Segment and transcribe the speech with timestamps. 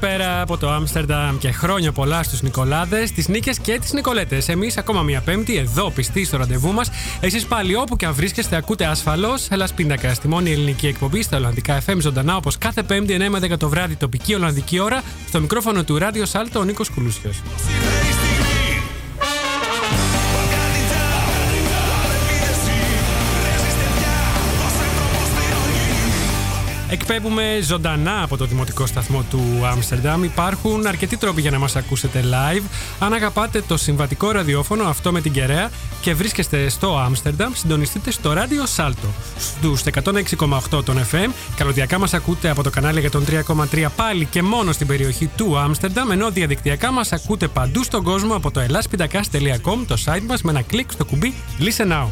[0.00, 4.48] Καλησπέρα από το Άμστερνταμ και χρόνια πολλά στους Νικολάδες, τις Νίκες και τις Νικολέτες.
[4.48, 6.90] Εμείς ακόμα μία Πέμπτη εδώ πιστοί στο ραντεβού μας.
[7.20, 11.36] Εσείς πάλι όπου και αν βρίσκεστε, ακούτε ασφαλώς Ελλάς Πίντακα στη μόνη ελληνική εκπομπή στα
[11.36, 15.40] Ολλανδικά FM ζωντανά όπως κάθε Πέμπτη 9 με 10 το βράδυ τοπική Ολλανδική ώρα στο
[15.40, 17.42] μικρόφωνο του Ράδιο Σάλτο ο Νίκος Κουλούσιος.
[26.92, 30.24] Εκπέμπουμε ζωντανά από το δημοτικό σταθμό του Άμστερνταμ.
[30.24, 32.62] Υπάρχουν αρκετοί τρόποι για να μας ακούσετε live.
[32.98, 35.70] Αν αγαπάτε το συμβατικό ραδιόφωνο, αυτό με την κεραία,
[36.00, 39.08] και βρίσκεστε στο Άμστερνταμ, συντονιστείτε στο ράδιο Σάλτο.
[39.38, 41.30] Στους 106,8 των FM.
[41.56, 45.58] Καλωδιακά μας ακούτε από το κανάλι για τον 3,3 πάλι και μόνο στην περιοχή του
[45.58, 50.50] Άμστερνταμ, ενώ διαδικτυακά μας ακούτε παντού στον κόσμο από το elaspitakas.com, το site μας, με
[50.50, 52.06] ένα κλικ στο κουμπί Listen Now.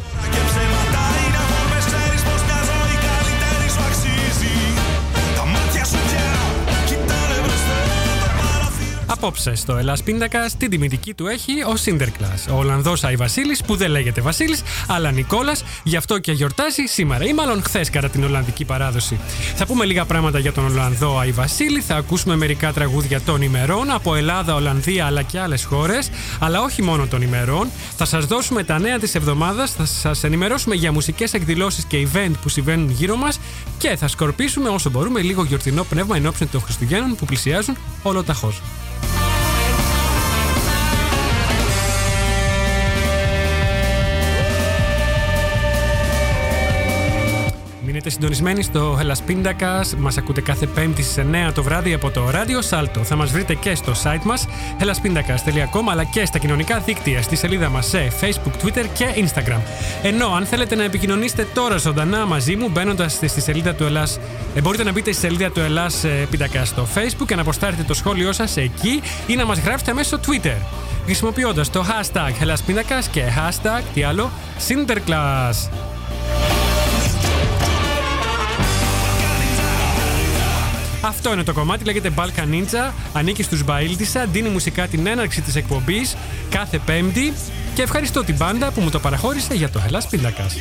[9.11, 12.33] Απόψε στο Ελλάς Πίντακα, την τιμητική του έχει ο Σίντερκλα.
[12.51, 17.25] Ο Ολλανδός Άι Βασίλης, που δεν λέγεται Βασίλης, αλλά Νικόλας, γι' αυτό και γιορτάζει σήμερα
[17.25, 19.19] ή μάλλον χθες κατά την Ολλανδική παράδοση.
[19.55, 23.91] Θα πούμε λίγα πράγματα για τον Ολλανδό Άι Βασίλη, θα ακούσουμε μερικά τραγούδια των ημερών
[23.91, 26.09] από Ελλάδα, Ολλανδία αλλά και άλλες χώρες,
[26.39, 27.69] αλλά όχι μόνο των ημερών.
[27.97, 32.33] Θα σας δώσουμε τα νέα της εβδομάδας, θα σας ενημερώσουμε για μουσικές εκδηλώσεις και event
[32.41, 33.39] που συμβαίνουν γύρω μας
[33.77, 38.61] και θα σκορπίσουμε όσο μπορούμε λίγο γιορτινό πνεύμα εν ώψη των Χριστουγέννων που πλησιάζουν ολοταχώς.
[48.09, 49.97] Μείνετε συντονισμένοι στο Hellas Pindakaas.
[49.97, 53.03] Μας ακούτε κάθε Πέμπτη στις 9 το βράδυ από το Radio Salto.
[53.03, 54.47] Θα μας βρείτε και στο site μας
[54.79, 59.59] hellaspindakas.com αλλά και στα κοινωνικά δίκτυα στη σελίδα μας σε Facebook, Twitter και Instagram.
[60.03, 64.19] Ενώ αν θέλετε να επικοινωνήσετε τώρα ζωντανά μαζί μου μπαίνοντας στη σελίδα του Ελλάς
[64.55, 67.83] ε, μπορείτε να μπείτε στη σελίδα του Ελλάς ε, Pindakaas στο Facebook και να αποστάρετε
[67.83, 70.57] το σχόλιο σας εκεί ή να μας γράψετε μέσω Twitter
[71.05, 74.31] χρησιμοποιώντας το hashtag Hellas Pindakaas και hashtag τι άλλο
[74.67, 75.88] Sinterklaas.
[81.01, 85.55] Αυτό είναι το κομμάτι, λέγεται Balkan Ninja, ανήκει στους Μπαίλτισα, δίνει μουσικά την έναρξη της
[85.55, 86.15] εκπομπής
[86.49, 87.33] κάθε πέμπτη
[87.73, 90.55] και ευχαριστώ την μπάντα που μου το παραχώρησε για το Ελλάς Πίντακας.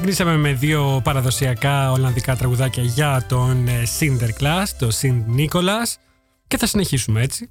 [0.00, 5.94] Ξεκινήσαμε με δύο παραδοσιακά Ολλανδικά τραγουδάκια για τον ε, Sinterklaas, το Sint Nicholas
[6.46, 7.50] και θα συνεχίσουμε έτσι.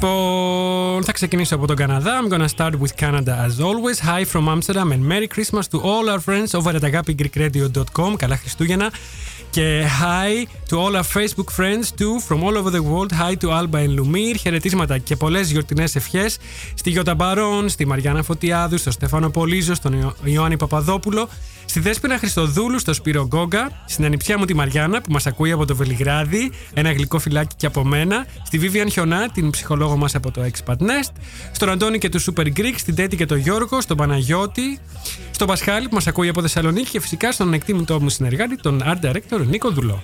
[0.00, 2.20] Λοιπόν, θα ξεκινήσω από τον Καναδά.
[2.22, 3.98] I'm gonna start with Canada as always.
[4.08, 8.16] Hi from Amsterdam and Merry Christmas to all our friends over at agapigreekradio.com.
[8.16, 8.90] Καλά Χριστούγεννα.
[9.51, 13.11] Και hi to all our Facebook friends too from all over the world.
[13.11, 14.35] Hi to Alba and Lumir.
[14.39, 16.37] Χαιρετίσματα και πολλές γιορτινές ευχές
[16.73, 21.29] στη Γιώτα Μπαρόν, στη Μαριάννα Φωτιάδου, στο Στέφανο Πολύζο, στον Ιω- Ιωάννη Παπαδόπουλο,
[21.65, 25.65] στη Δέσποινα Χριστοδούλου, στο Σπύρο Γκόγκα, στην ανιψιά μου τη Μαριάννα που μας ακούει από
[25.65, 30.31] το Βελιγράδι, ένα γλυκό φυλάκι και από μένα, στη Βίβιαν Χιονά, την ψυχολόγο μας από
[30.31, 31.11] το Expat Nest,
[31.51, 34.79] στον Αντώνη και του Super Greek, στην Τέτη και το Γιώργο, στον Παναγιώτη,
[35.31, 39.05] στον Πασχάλη που μας ακούει από Θεσσαλονίκη και φυσικά στον εκτίμητο μου συνεργάτη, τον Art
[39.05, 40.03] Director Νίκο Δουλό.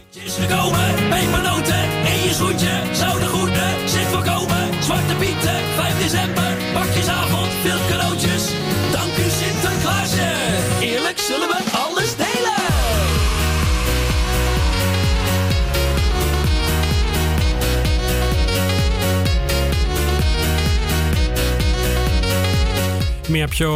[23.28, 23.72] Μια πιο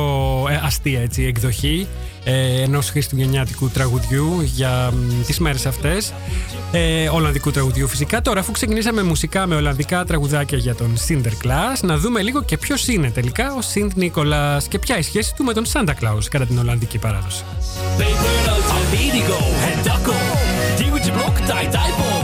[0.49, 1.87] ε, αστεία έτσι, εκδοχή
[2.23, 6.13] ε, ενός χριστουγεννιάτικου τραγουδιού για μ, τις μέρες αυτές.
[6.71, 8.21] Ε, Ολλανδικού τραγουδιού φυσικά.
[8.21, 12.87] Τώρα, αφού ξεκινήσαμε μουσικά με Ολλανδικά τραγουδάκια για τον Sinterklaas, να δούμε λίγο και ποιος
[12.87, 16.45] είναι τελικά ο Sint Nicholas και ποια η σχέση του με τον Santa Claus κατά
[16.45, 17.43] την Ολλανδική παράδοση.
[17.97, 20.21] Pepernoten, Amerigo, het dakkel,
[20.77, 22.17] Diewertje Blok, Tai Dijpel,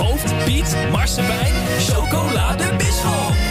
[0.00, 1.54] Hoofd, Piet, Marsepein,
[1.88, 3.43] chocolade, bisschop.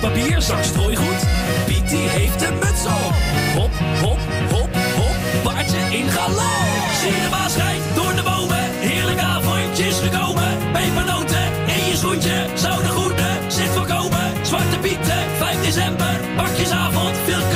[0.00, 1.22] Papier, zak strooigoed,
[1.66, 3.14] Piet die heeft een muts op.
[3.54, 3.70] Hop,
[4.00, 4.18] hop,
[4.50, 6.88] hop, hop, paardje in galop.
[7.00, 10.52] Zie de baas rijdt door de bomen, heerlijk avondjes gekomen.
[10.72, 14.26] Pepernoten in je schoentje, zouden groeten, zit voorkomen.
[14.42, 17.49] Zwarte pieten, 5 december, pakjesavond, veel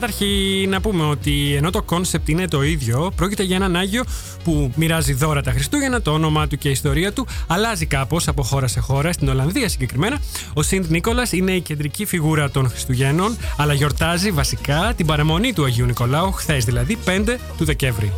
[0.00, 4.04] Καταρχήν να πούμε ότι ενώ το κόνσεπτ είναι το ίδιο, πρόκειται για έναν Άγιο
[4.44, 8.42] που μοιράζει δώρα τα Χριστούγεννα, το όνομά του και η ιστορία του αλλάζει κάπως από
[8.42, 10.18] χώρα σε χώρα, στην Ολλανδία συγκεκριμένα.
[10.54, 15.64] Ο Sint Nicolaas είναι η κεντρική φιγούρα των Χριστουγέννων, αλλά γιορτάζει βασικά την παραμονή του
[15.64, 18.12] Αγίου Νικολάου, χθες δηλαδή 5 του Δεκέμβρη.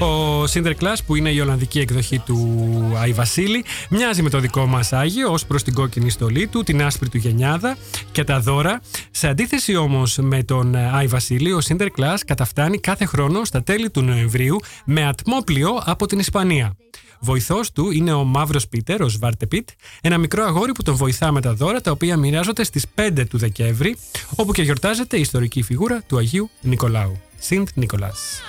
[0.00, 2.58] Ο Sinterklaas που είναι η Ολλανδική εκδοχή του
[2.96, 6.82] Άι Βασίλη μοιάζει με το δικό μας Άγιο ως προς την κόκκινη στολή του, την
[6.82, 7.76] άσπρη του γενιάδα
[8.12, 8.80] και τα δώρα.
[9.10, 14.02] Σε αντίθεση όμως με τον Άι Βασίλη, ο Sinterklaas καταφτάνει κάθε χρόνο στα τέλη του
[14.02, 16.76] Νοεμβρίου με ατμόπλιο από την Ισπανία.
[17.20, 19.68] Βοηθός του είναι ο Μαύρος Πίτερ, ο Σβάρτε Πιτ,
[20.00, 23.38] ένα μικρό αγόρι που τον βοηθά με τα δώρα τα οποία μοιράζονται στις 5 του
[23.38, 23.96] Δεκέμβρη,
[24.34, 27.20] όπου και γιορτάζεται η ιστορική φιγούρα του Αγίου Νικολάου.
[27.38, 28.40] Σιντ Νικολάς.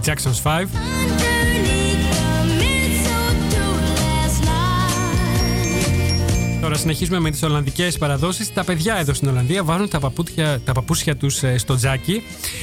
[0.00, 1.29] Αυτή είναι η Jackson's 5.
[6.60, 8.52] Τώρα συνεχίζουμε με τις Ολλανδικές παραδόσεις.
[8.52, 12.22] Τα παιδιά εδώ στην Ολλανδία βάζουν τα, παπούτια, τα παπούσια τους ε, στο τζάκι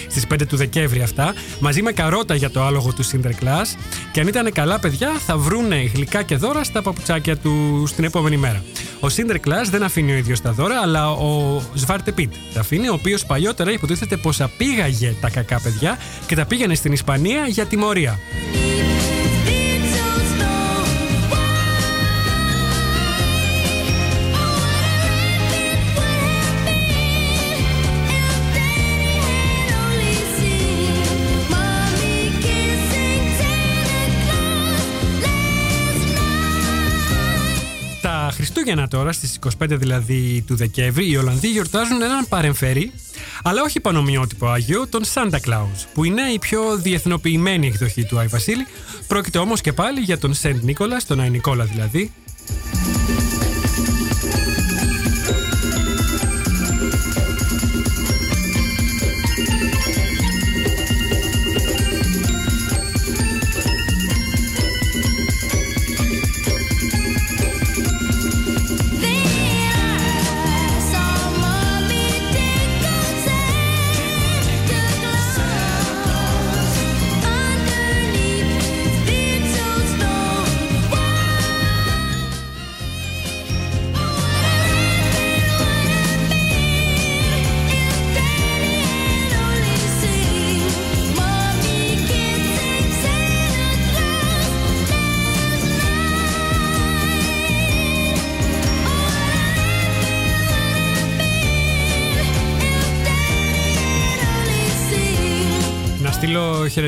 [0.09, 3.77] στις 5 του Δεκέμβρη αυτά, μαζί με καρότα για το άλογο του Sinterklaas
[4.11, 8.37] και αν ήταν καλά παιδιά θα βρούνε γλυκά και δώρα στα παπουτσάκια του την επόμενη
[8.37, 8.63] μέρα.
[8.99, 12.93] Ο Sinterklaas δεν αφήνει ο ίδιος τα δώρα, αλλά ο Σβάρτε Πιτ τα αφήνει, ο
[12.93, 18.19] οποίος παλιότερα υποτίθεται πως απήγαγε τα κακά παιδιά και τα πήγαινε στην Ισπανία για τιμωρία.
[38.67, 42.91] Χριστούγεννα τώρα, στις 25 δηλαδή του Δεκέμβρη, οι Ολλανδοί γιορτάζουν έναν παρεμφερή,
[43.43, 48.27] αλλά όχι πανομοιότυπο Άγιο, τον Santa Claus, που είναι η πιο διεθνοποιημένη εκδοχή του Άι
[48.27, 48.67] Βασίλη.
[49.07, 52.11] Πρόκειται όμως και πάλι για τον Σεντ Νίκολας, τον Άι Νικόλα δηλαδή,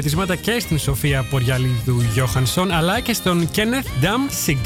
[0.10, 4.58] χαιρετισμάτα και στην Σοφία Ποριαλίδου Γιώχανσον αλλά και στον Κένεθ Νταμ Σιγκ.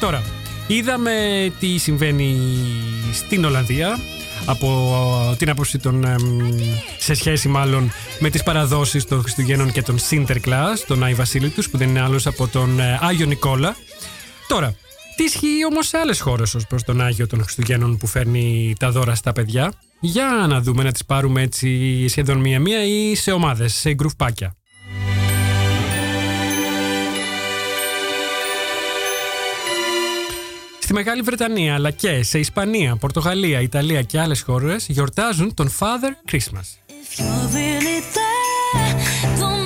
[0.00, 0.22] Τώρα,
[0.66, 1.12] είδαμε
[1.58, 2.36] τι συμβαίνει
[3.12, 3.98] στην Ολλανδία
[4.44, 6.50] από την άποψη των, εμ,
[6.98, 11.70] σε σχέση μάλλον με τις παραδόσεις των Χριστουγέννων και των Sinterklaas, τον Άι Βασίλη τους,
[11.70, 13.76] που δεν είναι άλλος από τον ε, Άγιο Νικόλα.
[14.48, 14.74] Τώρα,
[15.16, 18.90] τι ισχύει όμως σε άλλες χώρες ως προς τον Άγιο των Χριστουγέννων που φέρνει τα
[18.90, 23.74] δώρα στα παιδιά; Για να δούμε να τις πάρουμε έτσι σχεδόν μία-μία ή σε ομάδες,
[23.74, 24.54] σε γκρουφπάκια.
[30.80, 36.32] Στη Μεγάλη Βρετανία αλλά και σε Ισπανία, Πορτογαλία, Ιταλία και άλλες χώρες γιορτάζουν τον Father
[36.32, 36.66] Christmas.
[36.88, 39.59] If you're really there,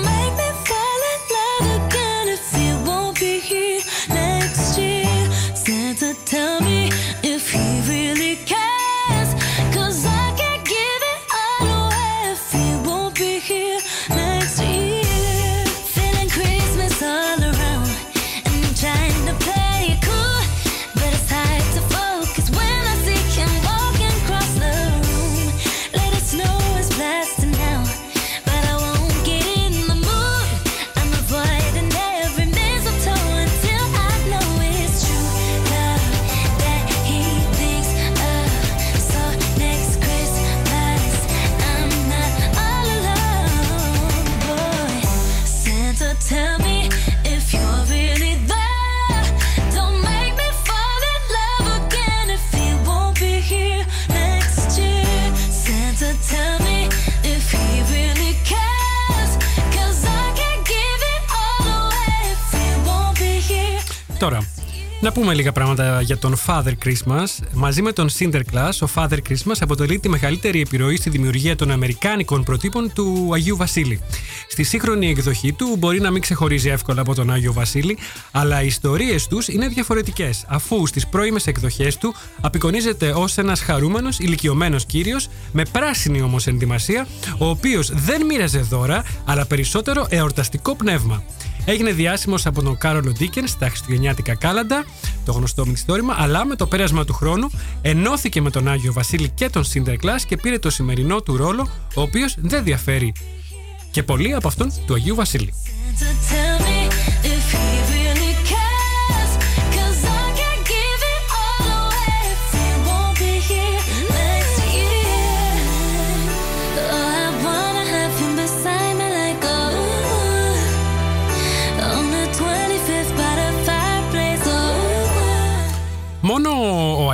[65.35, 67.25] λίγα πράγματα για τον Father Christmas.
[67.53, 72.43] Μαζί με τον Sinterklaas, ο Father Christmas αποτελεί τη μεγαλύτερη επιρροή στη δημιουργία των Αμερικάνικων
[72.43, 74.01] προτύπων του Αγίου Βασίλη.
[74.49, 77.97] Στη σύγχρονη εκδοχή του μπορεί να μην ξεχωρίζει εύκολα από τον Άγιο Βασίλη,
[78.31, 84.19] αλλά οι ιστορίες τους είναι διαφορετικές, αφού στις πρώιμες εκδοχές του απεικονίζεται ως ένας χαρούμενος
[84.19, 91.23] ηλικιωμένος κύριος με πράσινη όμως ενδυμασία, ο οποίος δεν μοίραζε δώρα, αλλά περισσότερο εορταστικό πνεύμα.
[91.65, 94.85] Έγινε διάσημος από τον Κάρολο Ντίκεν στα Χριστουγεννιάτικα Κάλαντα,
[95.25, 97.49] το γνωστό μυθιστόρημα, αλλά με το πέρασμα του χρόνου
[97.81, 102.01] ενώθηκε με τον Άγιο Βασίλη και τον Sinterklaas και πήρε το σημερινό του ρόλο, ο
[102.01, 103.13] οποίος δεν διαφέρει
[103.91, 105.53] και πολύ από αυτόν του Αγίου Βασίλη.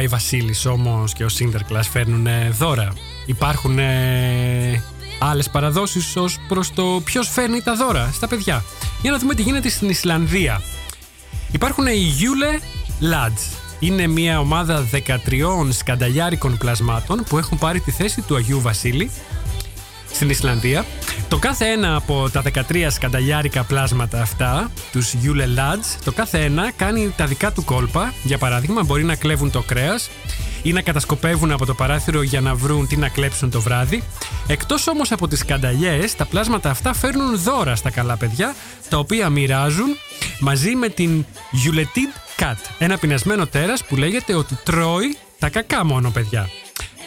[0.02, 2.94] Ο Άι Βασίλης όμως και ο Sinterklaas φέρνουν ε, δώρα.
[3.26, 4.84] Υπάρχουν ε,
[5.20, 8.64] άλλες παραδόσεις ως προς το ποιος φέρνει τα δώρα στα παιδιά.
[9.02, 10.62] Για να δούμε τι γίνεται στην Ισλανδία.
[11.52, 12.62] Υπάρχουν οι Yule
[13.14, 13.58] Lads.
[13.80, 15.08] Είναι μια ομάδα 13
[15.70, 19.12] σκανταλιάρικων πλασμάτων που έχουν πάρει τη θέση του Αγίου Βασίλη
[20.14, 20.86] στην Ισλανδία.
[21.28, 26.72] Το κάθε ένα από τα 13 σκανταλιάρικα πλάσματα αυτά, τους Yule Lads, το κάθε ένα
[26.72, 28.14] κάνει τα δικά του κόλπα.
[28.24, 30.10] Για παράδειγμα, μπορεί να κλέβουν το κρέας
[30.62, 34.04] ή να κατασκοπεύουν από το παράθυρο για να βρουν τι να κλέψουν το βράδυ.
[34.48, 38.56] Εκτός όμως από τις σκανταλιές, τα πλάσματα αυτά φέρνουν δώρα στα καλά παιδιά,
[38.90, 39.88] τα οποία μοιράζουν
[40.40, 46.10] μαζί με την Yuletide Cat, ένα πεινασμένο τέρας που λέγεται ότι τρώει τα κακά μόνο
[46.10, 46.50] παιδιά.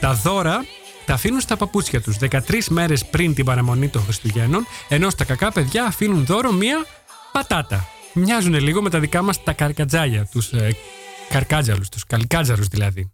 [0.01, 0.65] Τα δώρα
[1.07, 5.53] τα αφήνουν στα παπούτσια τους 13 μέρες πριν την παραμονή των Χριστουγέννων, ενώ στα κακά
[5.53, 6.85] παιδιά αφήνουν δώρο μία
[7.33, 7.89] πατάτα.
[8.13, 10.77] Μοιάζουν λίγο με τα δικά μας τα καρκατζάλια, τους ε,
[11.29, 13.13] καρκάτζαλους, τους καλικάτζαλους δηλαδή.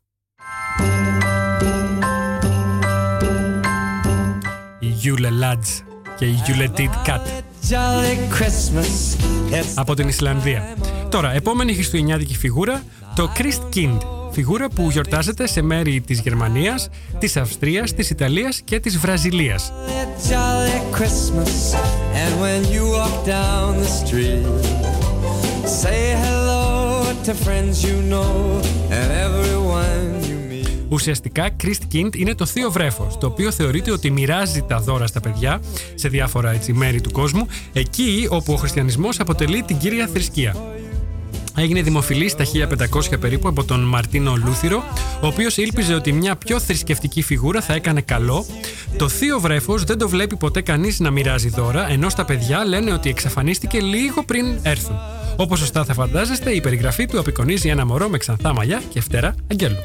[4.79, 5.85] Η Yule Lads
[6.19, 7.21] και η Yuletide Cat
[7.71, 9.17] Jolly Christmas.
[9.53, 10.77] It's από την Ισλανδία.
[11.09, 12.83] Τώρα, επόμενη χριστουγεννιάτικη φιγούρα,
[13.15, 14.20] το Christkind.
[14.41, 19.73] Φιγούρα που γιορτάζεται σε μέρη της Γερμανίας, της Αυστρίας, της Ιταλίας και της Βραζιλίας.
[19.73, 21.55] a jolly Christmas.
[22.23, 24.45] And when you walk down the street,
[25.81, 26.65] say hello
[27.27, 28.33] to friends you know
[28.99, 30.69] and everyone you meet.
[30.89, 35.61] Ουσιαστικά, Christkind είναι το θείο βρέφος, το οποίο θεωρείται ότι μοιράζει τα δώρα στα παιδιά
[35.95, 40.55] σε διάφορα έτσι, μέρη του κόσμου, εκεί όπου ο χριστιανισμός αποτελεί την κύρια θρησκεία.
[41.57, 42.45] Έγινε δημοφιλή στα
[43.11, 44.85] 1500 περίπου από τον Μαρτίνο Λούθυρο,
[45.21, 48.47] ο οποίος ήλπιζε ότι μια πιο θρησκευτική φιγούρα θα έκανε καλό.
[48.97, 52.93] Το θείο βρέφος δεν το βλέπει ποτέ κανείς να μοιράζει δώρα, ενώ στα παιδιά λένε
[52.93, 54.97] ότι εξαφανίστηκε λίγο πριν έρθουν.
[55.37, 59.35] Όπως σωστά θα φαντάζεστε, η περιγραφή του απεικονίζει ένα μωρό με ξανθά μαλλιά και φτερά
[59.51, 59.77] αγγέλου.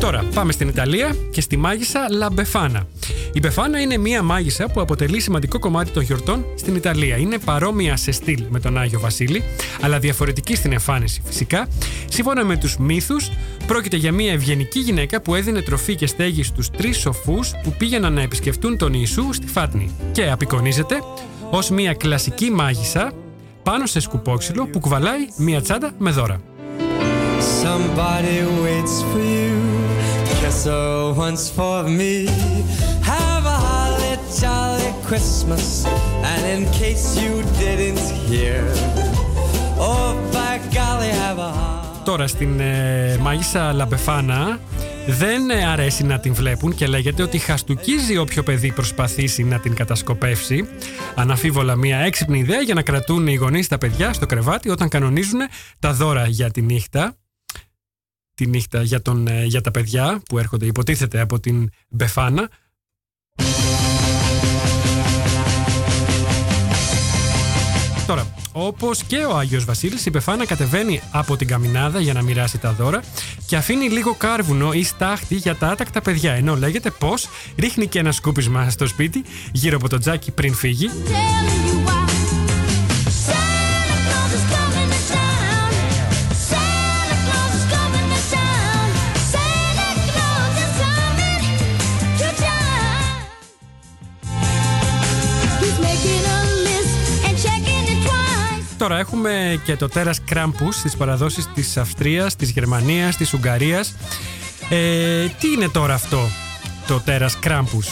[0.00, 2.80] Τώρα πάμε στην Ιταλία και στη μάγισσα La Befana.
[3.36, 7.16] Η Befana είναι μία μάγισσα που αποτελεί σημαντικό κομμάτι των γιορτών στην Ιταλία.
[7.16, 9.42] Είναι παρόμοια σε στυλ με τον Άγιο Βασίλη,
[9.80, 11.68] αλλά διαφορετική στην εμφάνιση φυσικά.
[12.08, 13.30] Σύμφωνα με τους μύθους,
[13.66, 18.12] πρόκειται για μία ευγενική γυναίκα που έδινε τροφή και στέγη στους τρεις σοφούς που πήγαιναν
[18.12, 19.90] να επισκεφτούν τον Ιησού στη Φάτνη.
[20.12, 21.02] Και απεικονίζεται
[21.50, 23.12] ως μία κλασική μάγισσα
[23.62, 26.40] πάνω σε σκουπόξυλο που κουβαλάει μία τσάντα με δώρα.
[27.62, 29.54] Somebody waits for you.
[30.40, 32.14] Kiss her once for me.
[34.36, 35.84] Have a holly jolly Christmas.
[36.32, 38.64] And in case you didn't hear,
[39.78, 42.02] oh by golly, have a holly.
[42.04, 44.60] Τώρα στην ε, μάγισσα Λαμπεφάνα
[45.06, 49.74] δεν ε, αρέσει να την βλέπουν και λέγεται ότι χαστούκίζει όποιο παιδί προσπαθήσει να την
[49.74, 50.68] κατασκοπεύσει.
[51.14, 55.40] Αναφίβολα μια έξυπνη ιδέα για να κρατούν οι γονείς τα παιδιά στο κρεβάτι όταν κανονίζουν
[55.78, 57.16] τα δώρα για τη νύχτα.
[58.34, 62.48] Τη νύχτα για, τον, ε, για τα παιδιά που έρχονται υποτίθεται από την Μπεφάνα.
[68.06, 72.58] Τώρα, όπως και ο Άγιος Βασίλης, η Πεφάνα κατεβαίνει από την καμινάδα για να μοιράσει
[72.58, 73.02] τα δώρα
[73.46, 76.32] και αφήνει λίγο κάρβουνο ή στάχτη για τα άτακτα παιδιά.
[76.32, 80.90] Ενώ λέγεται πως ρίχνει και ένα σκούπισμα στο σπίτι γύρω από το τζάκι πριν φύγει.
[98.86, 103.94] Τώρα έχουμε και το τέρας Κράμπους στις παραδόσεις της Αυστρίας, της Γερμανίας, της Ουγγαρίας.
[104.68, 106.28] Ε, τι είναι τώρα αυτό
[106.86, 107.86] το τέρας Κράμπους.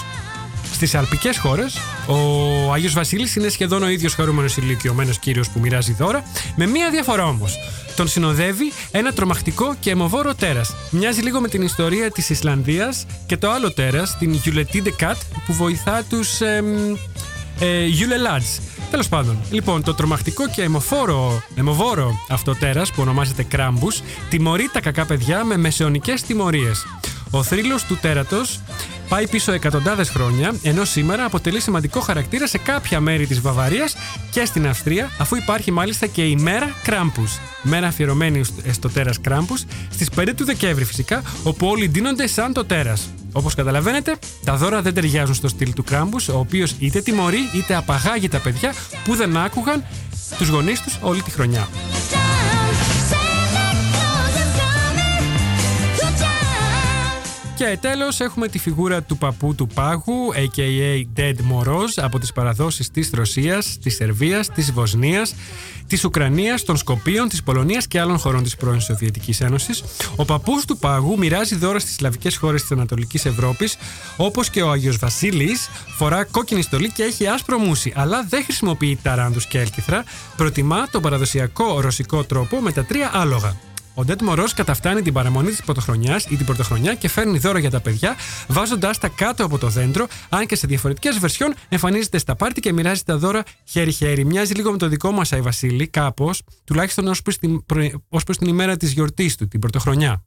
[0.72, 5.92] Στις αλπικές χώρες, ο Άγιος Βασίλης είναι σχεδόν ο ίδιος χαρούμενος ηλικιωμένος κύριος που μοιράζει
[5.92, 6.24] δώρα,
[6.56, 7.56] με μία διαφορά όμως.
[7.96, 10.74] Τον συνοδεύει ένα τρομακτικό και αιμοβόρο τέρας.
[10.90, 15.52] Μοιάζει λίγο με την ιστορία της Ισλανδίας και το άλλο τέρας, την Yuletide Cat, που
[15.52, 16.96] βοηθά τους εμ,
[17.64, 18.62] ε, Yule Lads.
[18.90, 24.80] Τέλος πάντων, λοιπόν, το τρομακτικό και αιμοφόρο, αιμοβόρο αυτό τέρας που ονομάζεται Κράμπους τιμωρεί τα
[24.80, 26.86] κακά παιδιά με μεσαιωνικές τιμωρίες.
[27.30, 28.60] Ο θρύλος του τέρατος
[29.08, 33.96] πάει πίσω εκατοντάδες χρόνια, ενώ σήμερα αποτελεί σημαντικό χαρακτήρα σε κάποια μέρη της Βαβαρίας
[34.30, 37.38] και στην Αυστρία, αφού υπάρχει μάλιστα και η μέρα Κράμπους.
[37.62, 42.64] Μέρα αφιερωμένη στο τέρας Κράμπους, στις 5 του Δεκέμβρη φυσικά, όπου όλοι ντύνονται σαν το
[42.64, 43.08] τέρας.
[43.36, 47.74] Όπως καταλαβαίνετε, τα δώρα δεν ταιριάζουν στο στυλ του Κράμπους, ο οποίος είτε τιμωρεί είτε
[47.74, 49.84] απαγάγει τα παιδιά που δεν άκουγαν
[50.38, 51.68] τους γονείς τους όλη τη χρονιά.
[57.56, 61.20] Και τέλος έχουμε τη φιγούρα του παππού του πάγου, a.k.a.
[61.20, 65.34] Dead Moroz, από τις παραδόσεις της Ρωσίας, της Σερβίας, της Βοσνίας,
[65.86, 69.82] της Ουκρανίας, των Σκοπίων, της Πολωνίας και άλλων χωρών της πρώην Σοβιετικής Ένωσης.
[70.16, 73.76] Ο παππούς του πάγου μοιράζει δώρα στις σλαβικές χώρες της Ανατολικής Ευρώπης,
[74.16, 78.98] όπως και ο Άγιος Βασίλης, φορά κόκκινη στολή και έχει άσπρο μουσι, αλλά δεν χρησιμοποιεί
[79.02, 80.04] ταράνδου και έλκυθρα,
[80.36, 83.56] προτιμά τον παραδοσιακό ρωσικό τρόπο με τα τρία άλογα.
[83.96, 87.70] Ο Ντέτ Μωρός καταφτάνει την παραμονή της πρωτοχρονιάς ή την πρωτοχρονιά και φέρνει δώρα για
[87.70, 88.16] τα παιδιά,
[88.48, 92.72] βάζοντάς τα κάτω από το δέντρο, αν και σε διαφορετικές βερσιόν εμφανίζεται στα πάρτι και
[92.72, 94.24] μοιράζει τα δώρα χέρι-χέρι.
[94.24, 98.24] Μοιάζει λίγο με το δικό μας Άι Βασίλη, κάπως, τουλάχιστον ως προς την, προ- ως
[98.24, 100.24] προς την ημέρα της γιορτής του, την πρωτοχρονιά.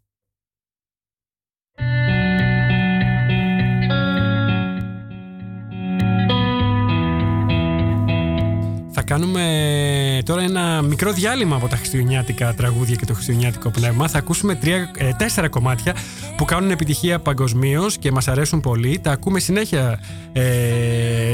[9.07, 14.07] Κάνουμε τώρα ένα μικρό διάλειμμα από τα χριστουγεννιάτικα τραγούδια και το χριστουγεννιάτικο πνεύμα.
[14.07, 15.95] Θα ακούσουμε τρία, ε, τέσσερα κομμάτια
[16.37, 18.99] που κάνουν επιτυχία παγκοσμίως και μας αρέσουν πολύ.
[18.99, 19.99] Τα ακούμε συνέχεια
[20.33, 20.43] ε,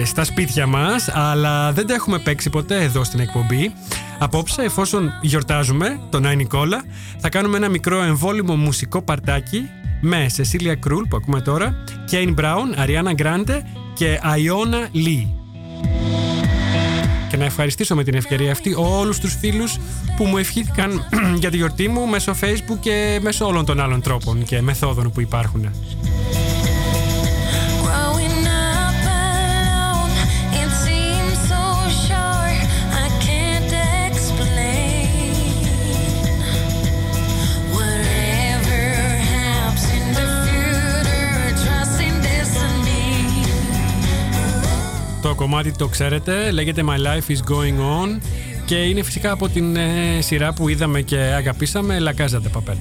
[0.05, 3.73] στα σπίτια μας, αλλά δεν τα έχουμε παίξει ποτέ εδώ στην εκπομπή.
[4.19, 6.83] Απόψε, εφόσον γιορτάζουμε τον Άι Νικόλα,
[7.17, 9.69] θα κάνουμε ένα μικρό εμβόλυμο μουσικό παρτάκι
[10.01, 15.37] με Σεσίλια Κρούλ που ακούμε τώρα, Κέιν Μπράουν, Αριάννα Γκράντε και Αϊώνα Λί.
[17.33, 19.79] Και να ευχαριστήσω με την ευκαιρία αυτή όλους τους φίλους
[20.17, 21.07] που μου ευχήθηκαν
[21.41, 25.21] για τη γιορτή μου μέσω facebook και μέσω όλων των άλλων τρόπων και μεθόδων που
[25.21, 25.69] υπάρχουν.
[45.33, 48.21] Το κομμάτι το ξέρετε, λέγεται My Life is Going On
[48.65, 52.77] και είναι φυσικά από την ε, σειρά που είδαμε και αγαπήσαμε, La Casa de Papel.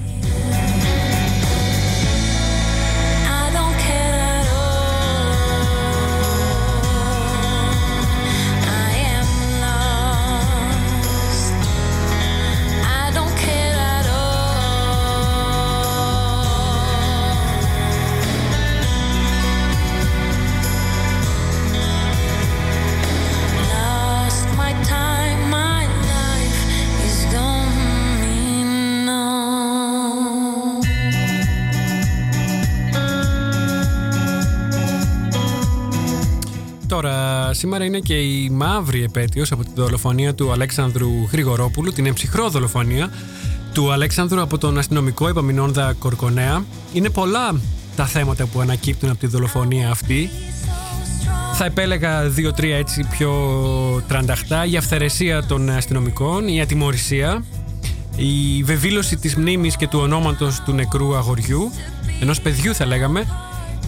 [37.82, 43.10] Σήμερα είναι και η μαύρη επέτειος από τη δολοφονία του Αλέξανδρου Γρηγορόπουλου, την εμψυχρό δολοφονία
[43.72, 46.64] του Αλέξανδρου από τον αστυνομικό Επαμινόνδα Κορκονέα.
[46.92, 47.60] Είναι πολλά
[47.96, 50.30] τα θέματα που ανακύπτουν από τη δολοφονία αυτή.
[51.54, 53.32] Θα επέλεγα δύο-τρία έτσι πιο
[54.08, 54.64] τρανταχτά.
[54.66, 57.44] Η αυθαιρεσία των αστυνομικών, η ατιμορρησία,
[58.16, 61.70] η βεβήλωση της μνήμης και του ονόματος του νεκρού αγοριού,
[62.20, 63.26] ενός παιδιού θα λέγαμε,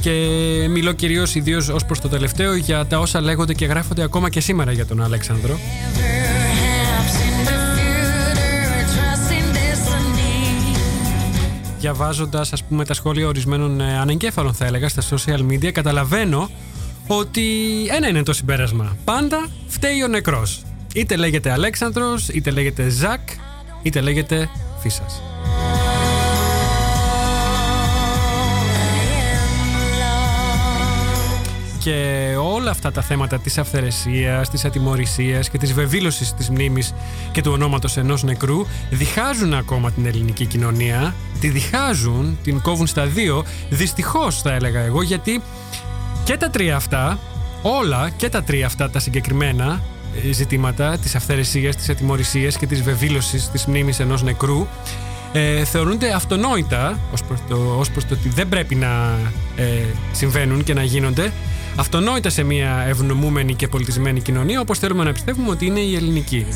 [0.05, 4.31] και μιλώ κυρίως ιδίως ως προς το τελευταίο για τα όσα λέγονται και γράφονται ακόμα
[4.31, 5.55] και σήμερα για τον Αλέξανδρο.
[5.55, 10.77] Perhaps in the future, trust in destiny.
[11.79, 16.51] Διαβάζοντας ας πούμε τα σχόλια ορισμένων ε, ανεγκέφαλων θα έλεγα στα social media καταλαβαίνω
[17.07, 17.43] ότι
[17.97, 18.97] ένα είναι το συμπέρασμα.
[19.05, 20.62] Πάντα φταίει ο νεκρός.
[20.95, 23.29] Είτε λέγεται Αλέξανδρος, είτε λέγεται Ζακ,
[23.83, 25.23] είτε λέγεται Φίσας.
[31.85, 36.94] Και όλα αυτά τα θέματα της αυθαιρεσίας, της ατιμορρησίας και της βεβήλωσης της μνήμης
[37.33, 43.07] και του ονόματος ενός νεκρού διχάζουν ακόμα την ελληνική κοινωνία, τη διχάζουν, την κόβουν στα
[43.07, 45.42] δύο, δυστυχώς θα έλεγα εγώ, γιατί
[46.25, 47.18] και τα τρία αυτά,
[47.62, 49.81] όλα και τα τρία αυτά τα συγκεκριμένα
[50.29, 54.66] ε, ζητήματα της αυθαιρεσίας, της ατιμορρησίας και της βεβήλωσης της μνήμης ενός νεκρού
[55.33, 59.18] ε, θεωρούνται αυτονόητα ως προς, το, ως προς το ότι δεν πρέπει να
[59.57, 61.33] ε, συμβαίνουν και να γίνονται
[61.77, 66.47] αυτονόητα σε μια ευνομούμενη και πολιτισμένη κοινωνία όπως θέλουμε να πιστεύουμε ότι είναι η ελληνική.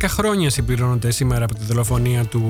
[0.00, 2.42] 10 χρόνια συμπληρώνονται σήμερα από τη δολοφονία του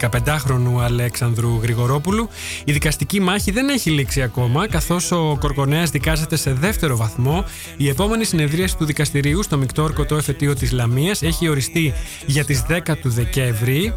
[0.00, 2.28] 15χρονου Αλέξανδρου Γρηγορόπουλου.
[2.64, 7.44] Η δικαστική μάχη δεν έχει λήξει ακόμα, καθώς ο Κορκονέας δικάζεται σε δεύτερο βαθμό.
[7.76, 11.92] Η επόμενη συνεδρίαση του δικαστηρίου στο μεικτό ορκωτό εφετείο της Λαμίας έχει οριστεί
[12.26, 13.94] για τις 10 του Δεκέμβρη.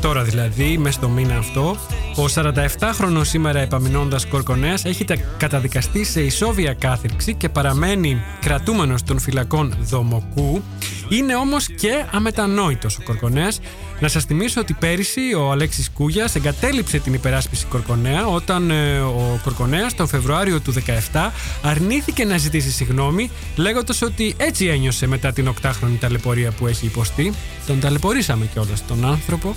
[0.00, 1.76] Τώρα δηλαδή, μέσα στο μήνα αυτό,
[2.16, 9.18] ο 47χρονος σήμερα επαμεινώντας Κορκονέας έχει τα- καταδικαστεί σε ισόβια κάθυρξη και παραμένει κρατούμενος των
[9.18, 10.62] φυλακών Δομοκού.
[11.08, 13.60] Είναι όμως και αμετανόητος ο Κορκονέας.
[14.00, 19.40] Να σας θυμίσω ότι πέρυσι ο Αλέξης Κούγιας εγκατέλειψε την υπεράσπιση Κορκονέα όταν ε, ο
[19.44, 20.72] Κορκονέας τον Φεβρουάριο του
[21.12, 21.30] 17
[21.62, 27.32] αρνήθηκε να ζητήσει συγγνώμη λέγοντας ότι έτσι ένιωσε μετά την οκτάχρονη ταλαιπωρία που έχει υποστεί.
[27.66, 29.54] Τον ταλαιπωρήσαμε κιόλας τον άνθρωπο.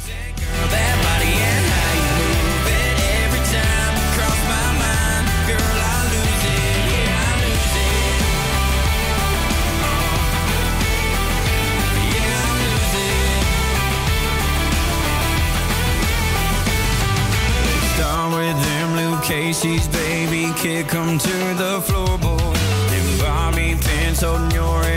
[19.51, 22.55] Casey's baby, kick 'em to the floorboard.
[22.89, 24.90] Them Bobby pins holding your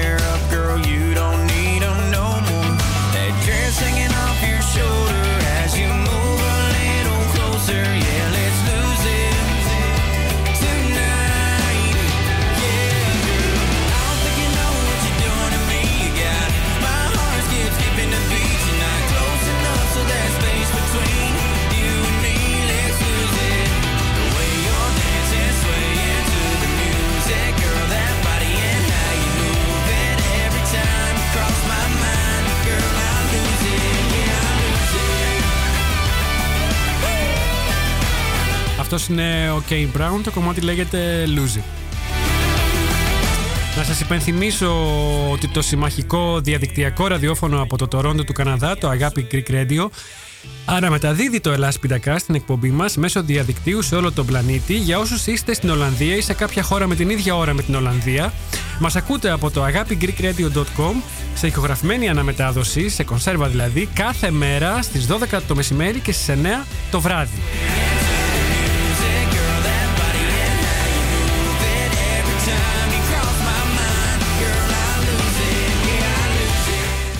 [39.10, 40.20] είναι ο Kane Brown.
[40.22, 41.62] Το κομμάτι λέγεται Lose It.
[43.76, 44.70] Να σας υπενθυμίσω
[45.30, 49.88] ότι το συμμαχικό διαδικτυακό ραδιόφωνο από το Τορόντο του Καναδά, το Αγάπη Greek Radio,
[50.64, 55.26] αναμεταδίδει το Ελλάς Πιντακά στην εκπομπή μας μέσω διαδικτύου σε όλο τον πλανήτη για όσους
[55.26, 58.32] είστε στην Ολλανδία ή σε κάποια χώρα με την ίδια ώρα με την Ολλανδία.
[58.78, 60.94] Μας ακούτε από το agapigreekradio.com
[61.34, 66.66] σε ηχογραφημένη αναμετάδοση, σε κονσέρβα δηλαδή, κάθε μέρα στις 12 το μεσημέρι και στις 9
[66.90, 67.40] το βράδυ.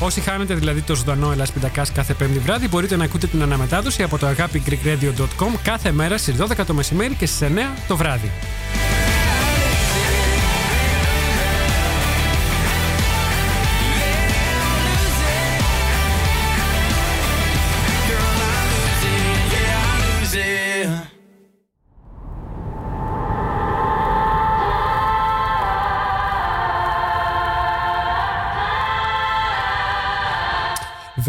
[0.05, 4.03] Όσοι χάνετε δηλαδή το ζωντανό Ελλάς Πιντακάς κάθε πέμπτη βράδυ μπορείτε να ακούτε την αναμετάδοση
[4.03, 8.31] από το agapigreekradio.com κάθε μέρα στις 12 το μεσημέρι και στις 9 το βράδυ.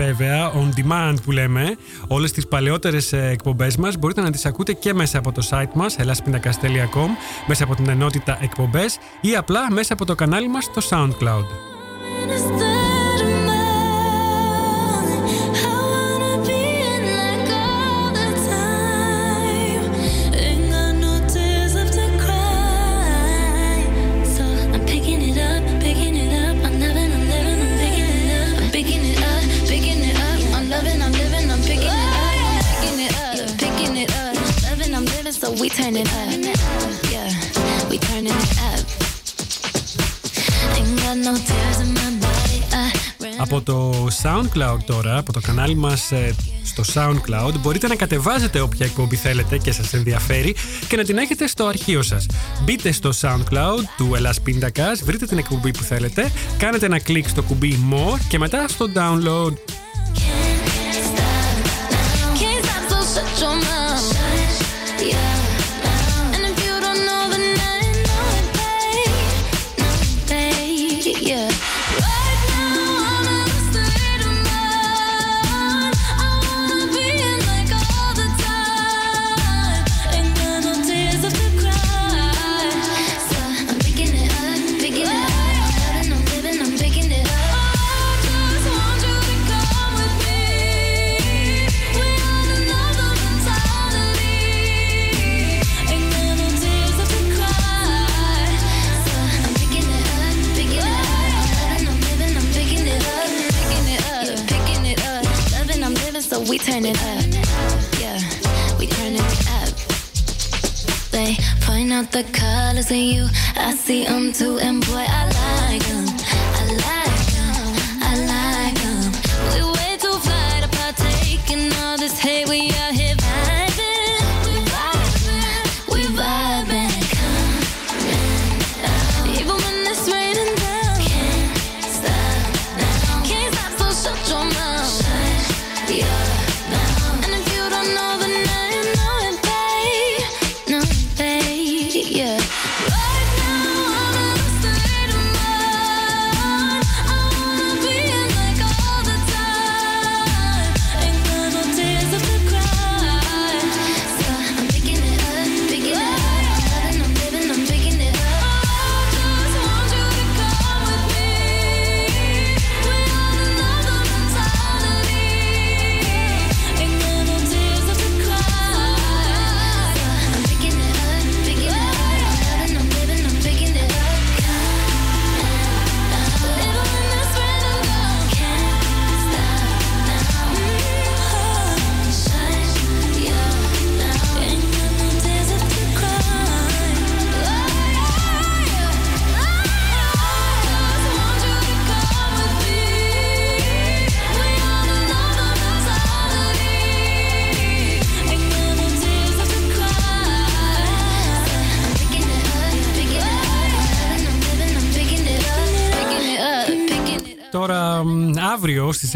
[0.06, 1.76] Βέβαια, on demand που λέμε,
[2.08, 5.74] όλες τις παλαιότερες ε, εκπομπές μας μπορείτε να τις ακούτε και μέσα από το site
[5.74, 7.10] μας, elaspinacas.com,
[7.48, 11.46] μέσα από την ενότητα εκπομπές ή απλά μέσα από το κανάλι μας στο SoundCloud.
[44.36, 49.58] SoundCloud τώρα, από το κανάλι μας ε, στο SoundCloud, μπορείτε να κατεβάζετε όποια εκπομπή θέλετε
[49.58, 50.56] και σας ενδιαφέρει
[50.88, 52.26] και να την έχετε στο αρχείο σας.
[52.64, 57.42] Μπείτε στο SoundCloud του Ελλάς Πίντακας, βρείτε την εκπομπή που θέλετε, κάνετε ένα κλικ στο
[57.42, 59.75] κουμπί More και μετά στο Download.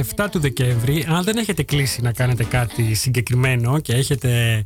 [0.04, 4.64] Στις 7 του Δεκέμβρη, αν δεν έχετε κλείσει να κάνετε κάτι συγκεκριμένο και έχετε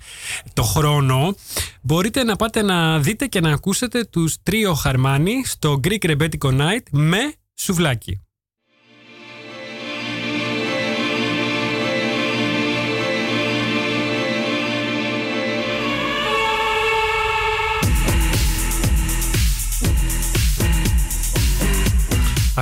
[0.53, 1.35] το χρόνο,
[1.81, 6.83] μπορείτε να πάτε να δείτε και να ακούσετε τους Τρίο Χαρμάνι στο Greek Rebetiko Night
[6.91, 8.22] με σουβλάκι.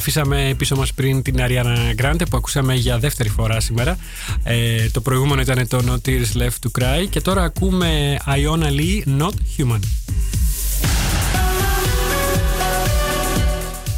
[0.02, 3.98] Αφήσαμε πίσω μας πριν την Ariana Grande που ακούσαμε για δεύτερη φορά σήμερα.
[4.44, 9.22] Ε, το προηγούμενο ήταν το No Tears Left to Cry και τώρα ακούμε Iona Lee
[9.22, 9.80] Not Human.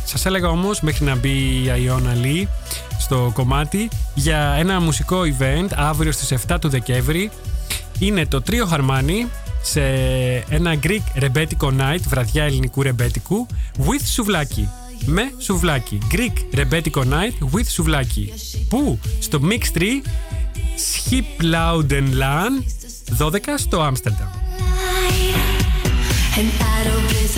[0.06, 2.48] Σας έλεγα όμως μέχρι να μπει η Iona Lee
[3.00, 7.32] στο κομμάτι για ένα μουσικό event αύριο στις 7 του Δεκέμβρη.
[8.00, 9.28] Είναι το τρίο Χαρμάνι
[9.62, 9.82] σε
[10.50, 14.70] ένα Greek ρεμπέτικο night, βραδιά ελληνικού ρεμπέτικου, with σουβλάκι.
[15.06, 15.98] Με σουβλάκι.
[16.12, 18.34] Greek ρεμπέτικο night with σουβλάκι.
[18.70, 19.84] Πού; Στο Mix 3
[20.76, 22.64] Schiploudenlaan
[23.18, 24.28] 12 στο Άμστερνταμ.
[26.36, 27.38] And out of bliss,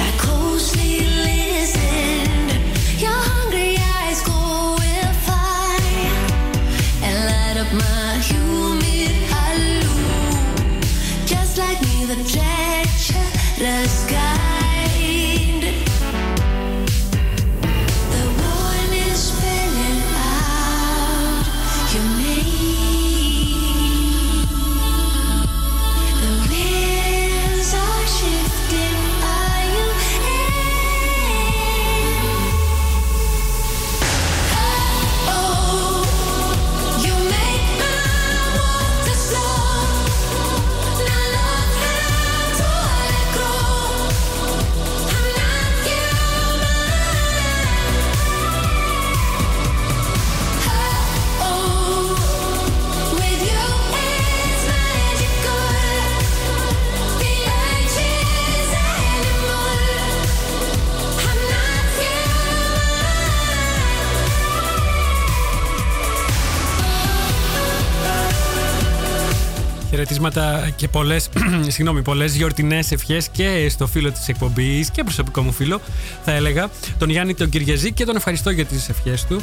[70.16, 71.30] Χαιρετίσματα και πολλές
[71.74, 75.82] συγγνώμη, πολλές γιορτινές ευχές και στο φίλο της εκπομπής και προσωπικό μου φίλο,
[76.26, 79.42] θα έλεγα, τον Γιάννη τον Κυριαζή και τον ευχαριστώ για τις ευχές του.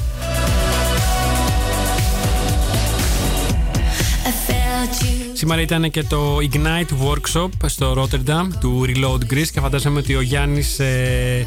[4.24, 5.30] I felt you.
[5.32, 10.20] Σήμερα ήταν και το Ignite Workshop στο Rotterdam του Reload Greece και φαντάζομαι ότι ο
[10.20, 11.46] Γιάννης ε,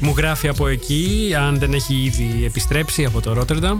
[0.00, 3.78] μου γράφει από εκεί, αν δεν έχει ήδη επιστρέψει από το Rotterdam.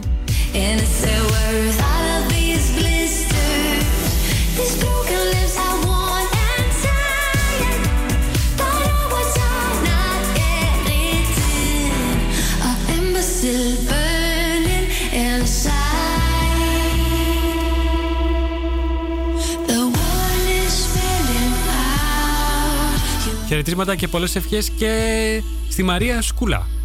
[23.51, 26.80] Χαιρετίσματα και πολλές ευχές και στη Μαρία Σκούλα.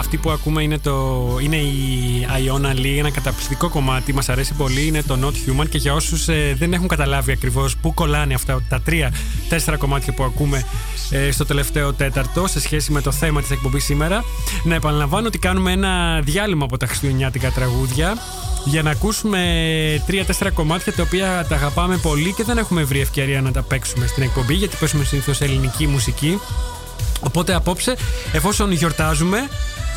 [0.00, 4.86] Αυτή που ακούμε είναι, το, είναι η Iona Lee, ένα καταπληκτικό κομμάτι, μας αρέσει πολύ,
[4.86, 8.62] είναι το Not Human και για όσους ε, δεν έχουν καταλάβει ακριβώς πού κολλάνε αυτά
[8.68, 9.12] τα τρία,
[9.48, 10.64] τέσσερα κομμάτια που ακούμε
[11.10, 14.24] ε, στο τελευταίο τέταρτο σε σχέση με το θέμα της εκπομπής σήμερα,
[14.64, 18.16] να επαναλαμβάνω ότι κάνουμε ένα διάλειμμα από τα χριστουγεννιάτικα τραγούδια
[18.64, 19.40] για να ακούσουμε
[20.06, 24.06] τρία-τέσσερα κομμάτια τα οποία τα αγαπάμε πολύ και δεν έχουμε βρει ευκαιρία να τα παίξουμε
[24.06, 26.38] στην εκπομπή γιατί παίζουμε συνήθως ελληνική μουσική.
[27.20, 27.96] Οπότε απόψε,
[28.32, 29.48] εφόσον γιορτάζουμε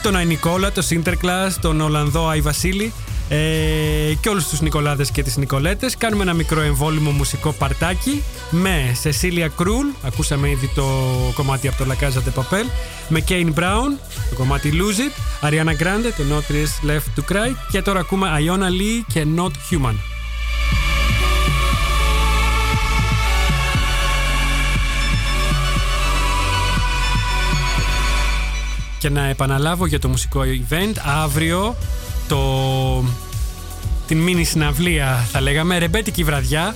[0.04, 2.94] τον Άι Νικόλα, τον Σίντερκλας, τον Ολλανδό Άι Βασίλη
[3.30, 3.38] ε,
[4.22, 5.98] και όλους τους Νικολάδες και τις Νικολέτες.
[5.98, 10.86] Κάνουμε ένα μικρό εμβόλυμο μουσικό παρτάκι με Σεσίλια Κρούλ, ακούσαμε ήδη το
[11.34, 12.66] κομμάτι από το La Casa de Papel
[13.08, 13.98] με Kane Brown,
[14.30, 18.28] το κομμάτι Lose It Ariana Grande, το Not Is Left to Cry και τώρα ακούμε
[18.48, 20.13] Iona Lee και Not Human
[29.04, 30.94] Και να επαναλάβω για το μουσικό event
[31.24, 31.76] αύριο
[32.28, 32.40] το...
[34.08, 36.76] την μίνι συναυλία θα λέγαμε, ρεμπέτικη βραδιά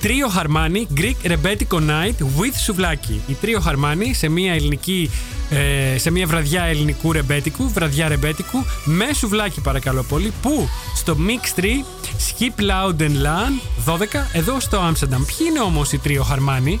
[0.00, 3.20] Τρίο Χαρμάνι, Greek Ρεμπέτικο Night with Σουβλάκι.
[3.26, 5.10] Η Τρίο Χαρμάνι σε μια ελληνική
[5.50, 11.60] ε, σε μια βραδιά ελληνικού ρεμπέτικου, βραδιά ρεμπέτικου, με σουβλάκι παρακαλώ πολύ, που στο Mix
[11.60, 11.64] 3
[12.04, 13.96] Skip Loud and Lan 12
[14.32, 15.24] εδώ στο Amsterdam.
[15.26, 16.80] Ποιοι είναι όμως οι Τρίο Χαρμάνι;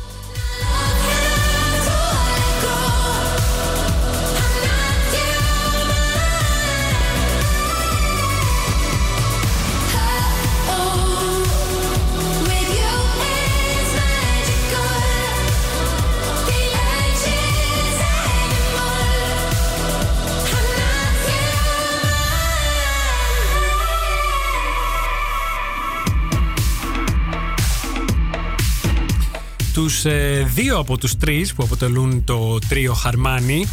[29.88, 33.66] Τους ε, δύο από τους τρεις που αποτελούν το τρίο Χαρμάνι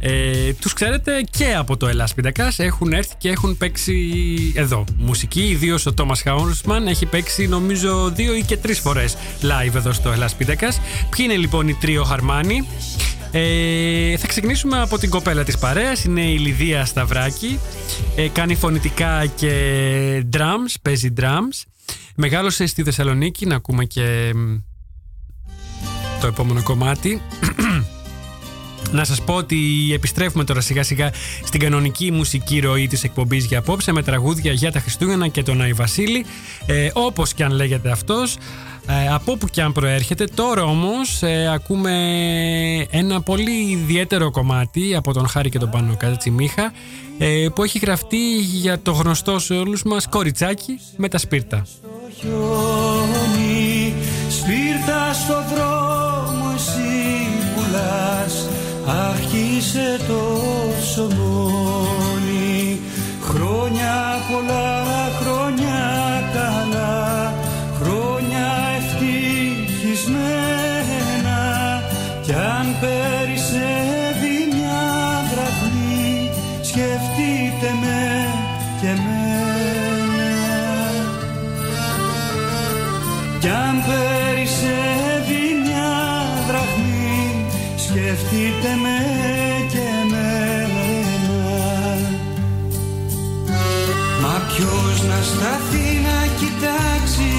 [0.00, 3.96] Ε, τους ξέρετε και από το Ελλάς Πιντακάς έχουν έρθει και έχουν παίξει
[4.56, 4.84] εδώ.
[4.96, 9.92] Μουσική ιδίως ο Τόμας Χάουρσμαν έχει παίξει νομίζω δύο ή και τρεις φορές live εδώ
[9.92, 10.80] στο Ελλάς Πιντακάς
[11.10, 12.66] ποιοι είναι λοιπόν οι τρίο Χαρμάνι;
[13.32, 17.58] Ε, θα ξεκινήσουμε από την κοπέλα της παρέας Είναι η Λιδία Σταυράκη.
[18.16, 19.52] Ε, Κάνει φωνητικά και
[20.32, 21.62] drums Παίζει drums.
[22.16, 24.54] Μεγάλωσε στη Θεσσαλονίκη Να ακούμε και μ,
[26.20, 27.22] το επόμενο κομμάτι.
[28.90, 29.58] Να σας πω ότι
[29.94, 31.10] επιστρέφουμε τώρα σιγά σιγά
[31.44, 35.60] στην κανονική μουσική ροή της εκπομπής για απόψε με τραγούδια για τα Χριστούγεννα και τον
[35.60, 36.24] Άι Βασίλη.
[36.66, 38.36] Ε, όπως και αν λέγεται αυτός
[38.86, 41.92] ε, από όπου και αν προέρχεται τώρα όμως ε, ακούμε
[42.90, 46.72] ένα πολύ ιδιαίτερο κομμάτι από τον Χάρη και τον Πάνο Κατσιμίχα
[47.18, 51.66] ε, που έχει γραφτεί για το γνωστό σε όλους μας κοριτσάκι με τα σπίρτα.
[52.18, 53.94] Χιόνι
[54.28, 55.87] Σπίρτα στο δρόμο
[58.88, 60.40] Άρχισε το
[60.80, 62.80] ψωμόνι.
[63.22, 64.84] Χρόνια πολλά,
[65.20, 65.80] χρόνια
[66.32, 67.34] καλά.
[67.80, 68.46] Χρόνια
[68.78, 71.38] ευτυχισμένα.
[72.22, 74.86] Κι αν περισσεύει μια
[75.30, 76.30] δραχμή
[76.62, 78.00] Σκεφτείτε με
[78.80, 79.08] και μένα
[83.40, 83.82] κι αν
[95.38, 97.30] σταθεί να κοιτάξει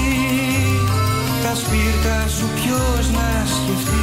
[1.42, 3.98] Τα σπίρτα σου ποιος να σκεφτεί.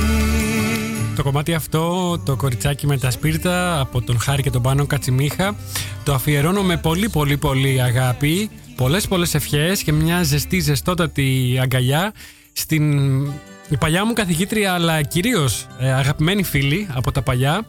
[1.15, 5.55] Το κομμάτι αυτό, το κοριτσάκι με τα σπίρτα από τον Χάρη και τον Πάνο Κατσιμίχα
[6.03, 12.13] το αφιερώνω με πολύ πολύ πολύ αγάπη πολλές πολλές ευχές και μια ζεστή ζεστότατη αγκαλιά
[12.53, 13.25] στην
[13.69, 17.67] η παλιά μου καθηγήτρια αλλά κυρίως ε, αγαπημένη φίλη από τα παλιά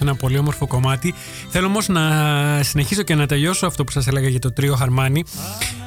[0.00, 1.14] Είναι όντω ένα πολύ όμορφο κομμάτι.
[1.48, 2.02] Θέλω όμως να
[2.62, 5.24] συνεχίσω και να τελειώσω αυτό που σας έλεγα για το τρίο Χαρμάνι.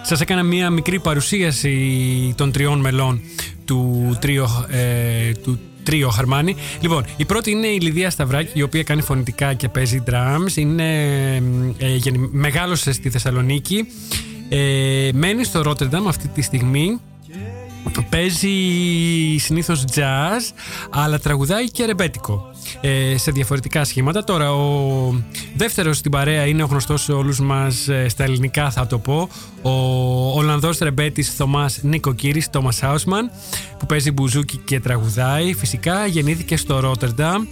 [0.04, 3.22] Σας έκανα μία μικρή παρουσίαση των τριών μελών
[3.66, 6.56] του τρίο, ε, του τρίο Χαρμάνι.
[6.82, 10.56] Λοιπόν, η πρώτη είναι η Λιδία Σταυράκη, η οποία κάνει φωνητικά και παίζει drums.
[10.56, 11.36] Είναι,
[11.78, 13.88] ε, γεννη- μεγάλωσε στη Θεσσαλονίκη.
[14.50, 17.00] Ε, μένει στο Ρότερνταμ αυτή τη στιγμή.
[18.10, 18.50] Παίζει
[19.38, 20.54] συνήθως jazz,
[20.90, 22.53] αλλά τραγουδάει και ρεμπέτικο ε,
[23.16, 24.24] σε διαφορετικά σχήματα.
[24.24, 25.24] Τώρα, ο
[25.56, 29.30] δεύτερος στην παρέα είναι ο γνωστός σε όλους μας ε, στα ελληνικά θα το πω,
[29.62, 29.72] ο
[30.38, 33.32] Ολλανδός ρεμπέτης Θωμάς Νικοκύρης, Τόμας Χάουσμαν,
[33.80, 35.54] που παίζει μπουζούκι και τραγουδάει.
[35.54, 37.46] Φυσικά γεννήθηκε στο Ρότερνταμ.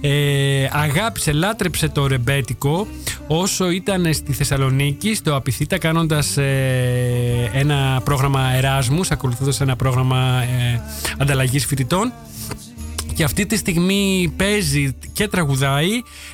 [0.00, 2.86] Ε, αγάπησε, λάτρεψε το ρεμπέτικο
[3.26, 10.80] όσο ήταν στη Θεσσαλονίκη στο Απιθύτα κάνοντας ε, ένα πρόγραμμα Εράσμους ακολουθώντας ένα πρόγραμμα ε,
[11.18, 12.12] ανταλλαγής φοιτητών
[13.16, 15.88] και αυτή τη στιγμή παίζει και τραγουδάει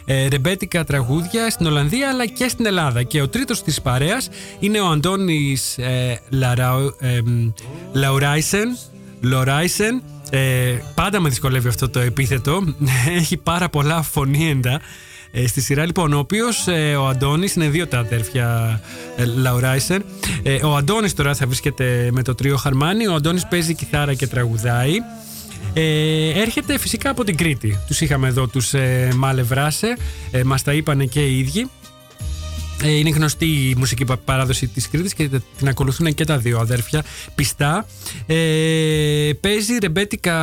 [0.04, 3.02] ε, ρεμπέτικα τραγούδια στην Ολλανδία αλλά και στην Ελλάδα.
[3.02, 4.28] Και ο τρίτος της παρέας
[4.58, 7.50] είναι ο Αντώνης ε, Λαραου- ε, μ,
[7.92, 8.76] Λαουράισεν.
[9.20, 10.02] Λοράισεν.
[10.30, 12.74] Ε, πάντα με δυσκολεύει αυτό το επίθετο.
[13.18, 14.80] Έχει πάρα πολλά φωνήεντα
[15.32, 15.86] ε, στη σειρά.
[15.86, 16.66] Λοιπόν, ο οποίος
[16.98, 18.80] ο Αντώνης είναι δύο τα αδέρφια
[19.16, 20.04] ε, Λαουράισεν.
[20.42, 23.06] Ε, ο Αντώνης τώρα θα βρίσκεται με το τρίο Χαρμάνι.
[23.06, 24.94] Ο Αντώνης παίζει κιθάρα και τραγουδάει.
[25.74, 27.78] Ε, έρχεται φυσικά από την Κρήτη.
[27.86, 29.96] Τους είχαμε εδώ τους ε, Μάλε Βράσε,
[30.30, 31.70] ε, μας τα είπανε και οι ίδιοι.
[32.84, 35.28] Ε, Είναι γνωστή η μουσική πα- παράδοση της Κρήτης και
[35.58, 37.04] την ακολουθούν και τα δύο αδέρφια
[37.34, 37.86] πιστά.
[38.26, 40.36] Ε, παίζει ρεμπέτικα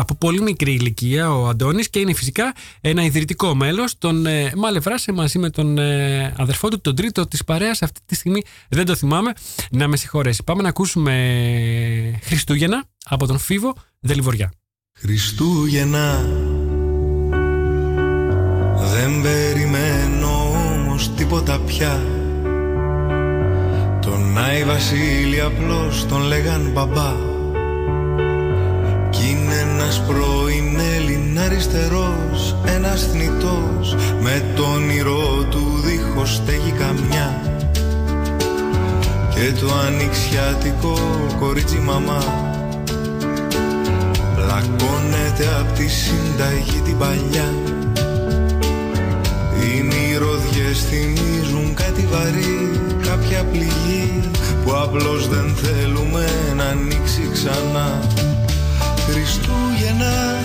[0.00, 3.98] από πολύ μικρή ηλικία ο Αντώνης και είναι φυσικά ένα ιδρυτικό μέλος.
[3.98, 7.82] Τον ε, μάλευράσε μαζί με τον ε, αδερφό του, τον τρίτο της παρέας.
[7.82, 9.32] Αυτή τη στιγμή δεν το θυμάμαι.
[9.70, 10.42] Να με συγχωρέσει.
[10.44, 14.52] Πάμε να ακούσουμε Χριστούγεννα από τον Φίβο Δελιβοριά.
[14.98, 16.26] Χριστούγεννα
[18.92, 20.39] Δεν περιμένω
[21.00, 22.00] όμως τίποτα πια.
[24.00, 27.12] Τον Άι Βασίλη απλώς τον λέγαν μπαμπά.
[29.10, 37.40] Κι είναι ένας πρώην Έλλην αριστερός Ένας θνητός Με το όνειρό του δίχως στέγη καμιά.
[39.34, 40.98] Και το ανοιξιάτικο
[41.40, 42.24] κορίτσι μαμά.
[44.36, 47.78] Πλακώνεται απ' τη συνταγή την παλιά
[49.62, 54.20] Οι μυρωδιές θυμίζουν κάτι βαρύ Κάποια πληγή
[54.64, 58.00] που απλώς δεν θέλουμε να ανοίξει ξανά.
[59.06, 60.38] Χριστούγεννα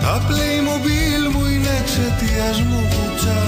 [0.00, 3.40] Τα Playmobil μου είναι εξαιτίας μου κουτσά.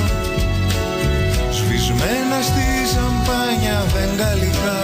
[1.58, 4.80] Σφισμένα στη σαμπάνια βεγγαλικά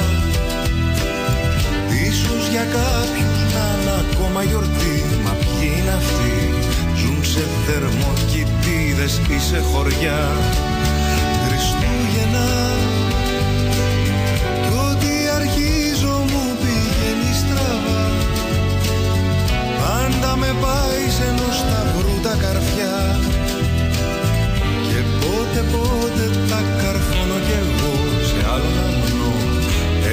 [2.09, 6.36] Ίσως για κάποιους να είναι ακόμα γιορτή Μα ποιοι είναι αυτοί;
[7.01, 7.44] Ζουν σε
[8.99, 10.20] θερμοκοιτίδες ή σε χωριά.
[11.44, 12.49] Χριστούγεννα
[14.62, 18.03] Κι ό,τι αρχίζω μου πηγαίνει στραβά.
[19.80, 22.96] Πάντα με πάει σε ενός σταυρού τα καρφιά.
[24.88, 27.94] Και πότε πότε τα καρφώνω κι εγώ
[28.28, 29.32] σε άλλο γαμνό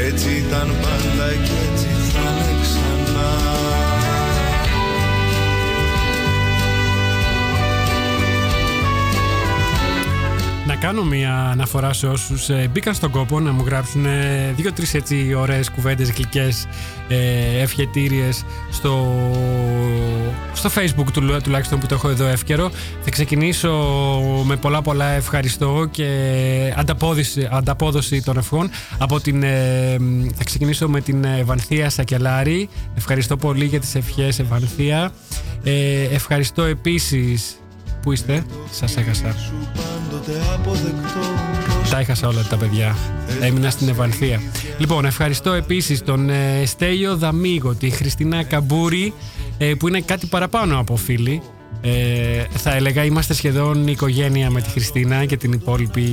[0.07, 1.94] έτσι ήταν πάντα και έτσι
[10.85, 15.33] κάνω μια αναφορά σε όσους ε, μπήκαν στον κόπο να μου γράψουν ε, δύο-τρεις έτσι
[15.33, 16.67] ωραίες κουβέντες γλυκές
[17.07, 19.15] ε, ευχετήριες στο,
[20.53, 22.71] στο facebook του, τουλάχιστον που το έχω εδώ εύκαιρο.
[23.01, 23.71] Θα ξεκινήσω
[24.45, 26.07] με πολλά πολλά ευχαριστώ και
[26.75, 28.69] ανταπόδοση, ανταπόδοση των ευχών.
[28.97, 29.97] Από την, ε,
[30.35, 32.69] θα ξεκινήσω με την Ευανθία Σακελάρη.
[32.95, 35.11] Ευχαριστώ πολύ για τις ευχές Ευανθία.
[35.63, 37.59] Ε, ευχαριστώ επίσης
[38.05, 39.35] Πού είστε, σας έχασα.
[39.73, 41.19] Πάντοτε αποδεκτό
[41.89, 42.95] Τα έχασα όλα τα παιδιά.
[43.41, 44.41] Έμεινα στην Ευανθία.
[44.77, 49.13] Λοιπόν, ευχαριστώ επίσης τον ε, Στέλιο Δαμίγο, τη Χριστίνα Καμπούρη,
[49.57, 51.41] ε, που είναι κάτι παραπάνω από φίλοι.
[51.81, 56.05] Ε, θα έλεγα είμαστε σχεδόν οικογένεια με τη Χριστίνα και την υπόλοιπη,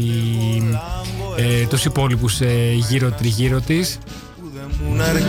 [1.37, 3.99] ε, τους υπόλοιπους ε, γύρω τριγύρω της.
[4.41, 5.23] που δεν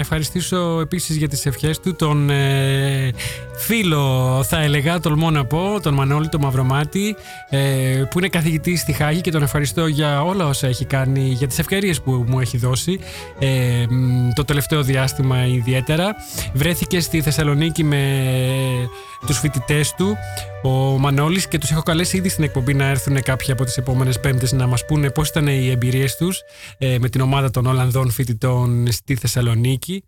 [0.00, 3.10] Να ευχαριστήσω επίσης για τις ευχές του τον ε,
[3.60, 7.16] φίλο, θα έλεγα, τολμώ να πω, τον Μανώλη, τον Μαυρομάτη,
[7.48, 7.58] ε,
[8.10, 11.58] που είναι καθηγητής στη Χάγη και τον ευχαριστώ για όλα όσα έχει κάνει, για τις
[11.58, 13.00] ευκαιρίες που μου έχει δώσει
[13.38, 16.14] ε, μ, το τελευταίο διάστημα ιδιαίτερα.
[16.52, 18.02] Βρέθηκε στη Θεσσαλονίκη με
[19.26, 20.16] τους φοιτητές του,
[20.62, 24.20] ο Μανώλης και τους έχω καλέσει ήδη στην εκπομπή να έρθουν κάποιοι από τις επόμενες
[24.20, 26.40] πέμπτες να μας πούνε πώς ήταν οι εμπειρίες τους
[26.78, 30.04] ε, με την ομάδα των Ολλανδών φοιτητών στη Θεσσαλονίκη.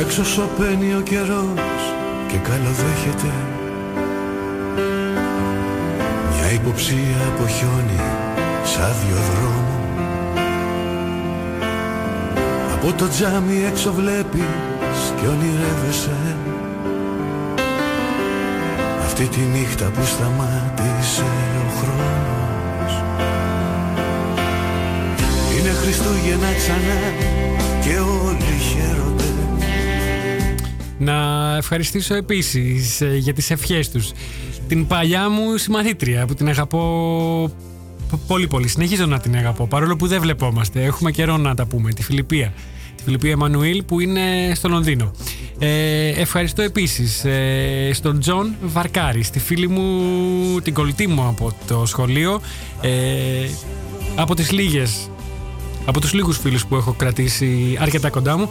[0.00, 1.82] Έξω σωπαίνει ο καιρός
[2.28, 3.32] και καλοδέχεται.
[6.30, 8.00] Μια υποψία από χιόνι
[8.64, 8.94] σαν
[9.30, 9.78] δρόμο.
[12.74, 16.36] Από το τζάμι έξω βλέπεις και ονειρεύεσαι.
[19.04, 21.24] Αυτή τη νύχτα που σταμάτησε
[21.66, 23.02] ο χρόνος.
[25.58, 27.00] Είναι Χριστούγεννα ξανά
[27.80, 28.79] και όλοι χαίρονται
[31.02, 34.10] Να ευχαριστήσω επίσης ε, για τις ευχές τους
[34.68, 37.52] την παλιά μου συμμαθήτρια που την αγαπώ
[38.10, 38.68] π- πολύ πολύ.
[38.68, 39.66] Συνεχίζω να την αγαπώ.
[39.66, 40.84] Παρόλο που δεν βλεπόμαστε.
[40.84, 41.92] Έχουμε καιρό να τα πούμε.
[41.92, 42.52] Τη Φιλιππία.
[42.96, 45.10] Τη Φιλιππία Εμμανουήλ που είναι στο Λονδίνο.
[45.58, 51.86] Ε, ευχαριστώ επίσης ε, στον Τζον Βαρκάρη, στη φίλη μου, την κολλητή μου από το
[51.86, 52.40] σχολείο.
[52.80, 52.90] Ε,
[54.14, 55.10] από τις λίγες
[55.84, 58.48] από τους λίγους φίλους που έχω κρατήσει αρκετά κοντά μου,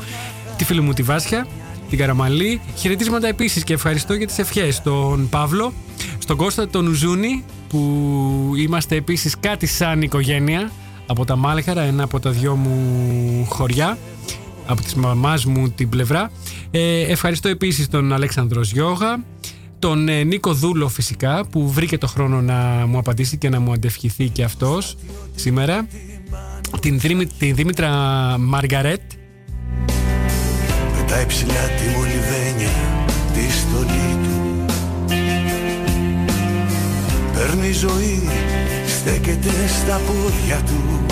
[0.58, 1.48] τη φίλη μου τη Βάσια,
[1.90, 2.62] την Καραμαλή.
[2.76, 5.74] Χαιρετίσματα επίσης και ευχαριστώ για τις ευχές στον Παύλο,
[6.18, 10.72] στον Κώστα τον Ουζούνη, που είμαστε επίσης κάτι σαν οικογένεια
[11.08, 13.98] από τα Μάλχαρα, ένα από τα δυο μου χωριά,
[14.66, 16.32] από της μαμάς μου την πλευρά.
[16.72, 19.24] Ε, ευχαριστώ επίσης τον Αλέξανδρος Γιώγα,
[19.80, 23.72] τον ε, Νίκο Δούλο φυσικά που βρήκε το χρόνο να μου απαντήσει και να μου
[23.72, 24.98] αντευχηθεί και αυτός
[25.36, 25.88] σήμερα
[26.80, 27.90] την, Δήμη- την Δήμητρα
[28.40, 29.02] Μαργαρέτ
[31.10, 32.76] Πετάει ψηλά τη μολυβένια
[33.34, 34.66] τη στολή του.
[37.34, 38.30] Παίρνει ζωή,
[38.88, 41.06] στέκεται στα πόδια του.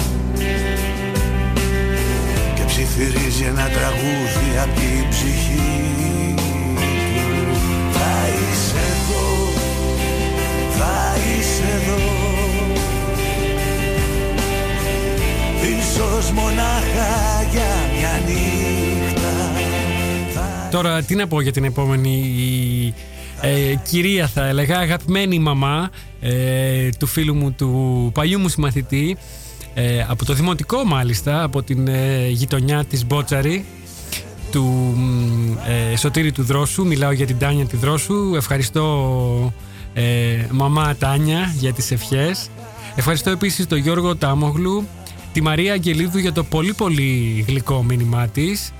[2.55, 6.51] Και ψιθυρίζει ένα τραγούδι απ' την ψυχή του.
[7.91, 8.86] Θα είσαι
[20.71, 22.93] Τώρα τι να πω για την επόμενη
[23.41, 25.89] ε, κυρία θα έλεγα αγαπημένη μαμά
[26.21, 29.17] ε, του φίλου μου του παλιού μου συμμαθητή
[29.73, 33.65] ε, από το δημοτικό μάλιστα από την ε, γειτονιά της Μπότσαρη
[34.51, 34.63] του
[34.95, 35.57] μ,
[35.91, 36.85] ε, Σωτήρη του Δρόσου.
[36.85, 38.35] Μιλάω για την Τάνια τη Δρόσου.
[38.35, 39.53] Ευχαριστώ
[39.93, 40.03] ε,
[40.51, 42.49] μαμά Τάνια για τις ευχές.
[42.95, 44.87] Ευχαριστώ επίσης τον Γιώργο Τάμογλου
[45.33, 48.71] τη Μαρία Αγγελίδου για το πολύ πολύ γλυκό μήνυμά της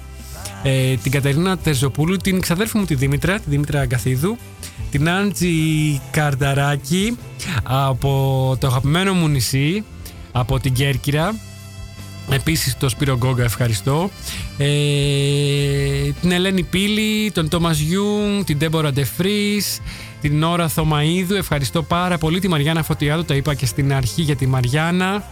[0.64, 4.38] ε, την Κατερίνα Τερζοπούλου, την ξαδέρφη μου τη Δήμητρα, τη Δήμητρα Αγκαθίδου,
[4.92, 7.18] την Άντζη Καρδαράκη
[7.64, 9.84] από το αγαπημένο μου νησί,
[10.32, 11.36] από την Κέρκυρα.
[12.30, 14.10] Επίσης το Σπύρο Γκόγκα ευχαριστώ.
[14.58, 14.68] Ε,
[16.22, 19.80] την Ελένη Πύλη, τον Τόμας Γιούγκ, την Ντέμπορα Ντε Φρις,
[20.22, 21.36] την Ώρα Θωμαΐδου.
[21.36, 25.24] Ευχαριστώ πάρα πολύ τη Μαριάννα Φωτιάδου, τα είπα και στην αρχή για τη Μαριάννα.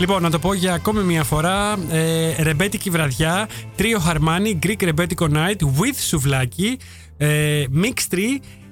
[0.00, 1.78] Λοιπόν, να το πω για ακόμη μια φορά.
[1.90, 3.48] Ε, ρεμπέτικη βραδιά.
[3.76, 6.78] Τρίο Χαρμάνι, Greek Rebetiko Night with σουβλάκι.
[7.16, 8.18] Ε, Mix 3,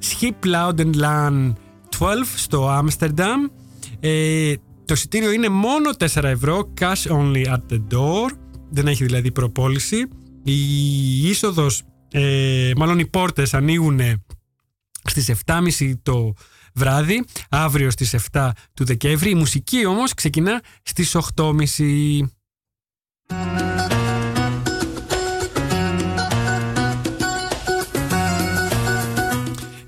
[0.02, 1.52] Skip Loud and Lan
[1.98, 3.46] 12 στο Άμστερνταμ.
[4.00, 4.52] Ε,
[4.84, 8.30] το εισιτήριο είναι μόνο 4 ευρώ, cash only at the door.
[8.70, 10.08] Δεν έχει δηλαδή προπόληση.
[10.44, 14.00] Η είσοδος, ε, μάλλον οι πόρτες ανοίγουν
[15.04, 16.34] στις 7.30 το
[16.74, 19.30] βράδυ, αύριο στις 7 του Δεκέμβρη.
[19.30, 22.30] Η μουσική όμως ξεκινά στις 8.30.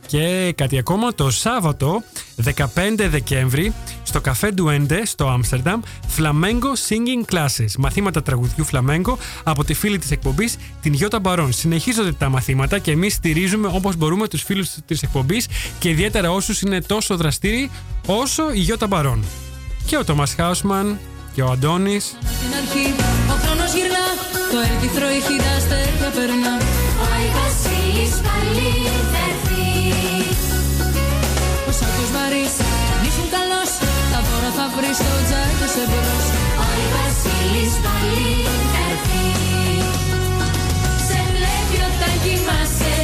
[0.07, 2.03] Και κάτι ακόμα, το Σάββατο
[2.45, 3.73] 15 Δεκέμβρη
[4.11, 5.81] στο καφέ Ντουέντε στο Άμστερνταμ
[6.17, 7.73] Flamengo Singing Classes.
[7.79, 11.53] Μαθήματα τραγουδιού φλαμέγκο από τη φίλη της εκπομπής την Γιώτα Μπαρόν.
[11.53, 15.47] Συνεχίζονται τα μαθήματα και εμείς στηρίζουμε όπως μπορούμε τους φίλους της εκπομπής
[15.79, 17.71] και ιδιαίτερα όσους είναι τόσο δραστήριοι
[18.07, 19.25] όσο η Γιώτα Μπαρόν.
[19.87, 20.99] Και ο Τόμας Χάουσμαν
[21.35, 22.95] και ο Αντώνης Στην αρχή
[23.33, 24.07] ο χρόνος γυρνά
[24.53, 26.55] Το έρκυθρο ηχεί τα αστέρια περνά
[27.01, 28.71] Ο Άι Βασίλης πάλι
[29.13, 29.69] θα έρθει
[31.69, 32.55] Ο σάκος βαρύς
[32.95, 36.27] αν ήσουν καλός Τα δώρα θα βρεις στο τζάκι σε μπρος.
[36.61, 38.33] Ο Άι Βασίλης πάλι
[38.73, 39.27] θα έρθει.
[41.09, 42.95] Σε βλέπει όταν κοιμάσαι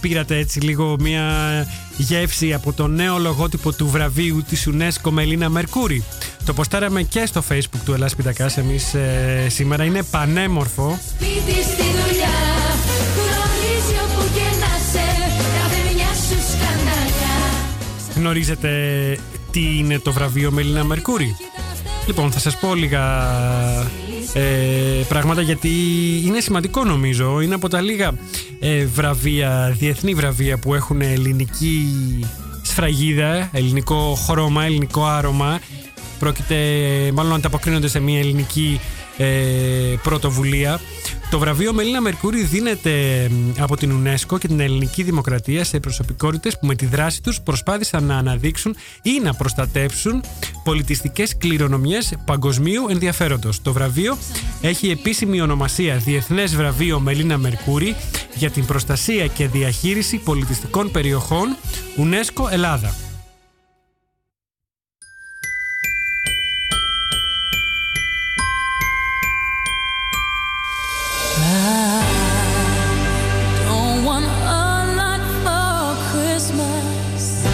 [0.00, 1.24] πήρατε έτσι λίγο μια
[1.96, 6.04] γεύση από το νέο λογότυπο του βραβείου της UNESCO Μελίνα Μερκούρη.
[6.44, 9.84] Το ποστάραμε και στο facebook του Ελλάς Πιτακάς εμείς ε, σήμερα.
[9.84, 10.98] Είναι πανέμορφο.
[11.08, 12.38] Σπίτι στη δουλειά
[13.16, 15.06] Γνωρίζει όπου και να σε
[15.60, 17.38] Κάθε μια σου σκανδαλιά
[18.16, 18.70] Γνωρίζετε
[19.50, 21.36] τι είναι το βραβείο Μελίνα Μερκούρη;
[22.06, 23.02] Λοιπόν, θα σας πω λίγα
[24.32, 25.68] ε, πράγματα γιατί
[26.26, 27.40] είναι σημαντικό νομίζω.
[27.40, 28.12] Είναι από τα λίγα
[28.60, 31.88] ε, βραβεία, διεθνή βραβεία που έχουν ελληνική
[32.62, 35.60] σφραγίδα, ελληνικό χρώμα, ελληνικό άρωμα.
[36.18, 36.56] Πρόκειται
[37.14, 38.99] μάλλον να ανταποκρίνονται σε μια ελληνική ε,
[40.02, 40.80] πρωτοβουλία.
[41.30, 42.90] Το βραβείο Μελίνα Μερκούρη δίνεται
[43.30, 47.40] μ, από την UNESCO και την ελληνική δημοκρατία σε προσωπικότητες που με τη δράση τους
[47.40, 50.22] προσπάθησαν να αναδείξουν ή να προστατεύσουν
[50.64, 53.62] πολιτιστικές κληρονομιές παγκοσμίου ενδιαφέροντος.
[53.62, 54.18] Το βραβείο
[54.60, 57.96] έχει επίσημη ονομασία Διεθνές Βραβείο Μελίνα Μερκούρη
[58.34, 61.56] για την προστασία και διαχείριση πολιτιστικών περιοχών
[61.98, 63.09] UNESCO Ελλάδα.
[77.20, 77.49] lives.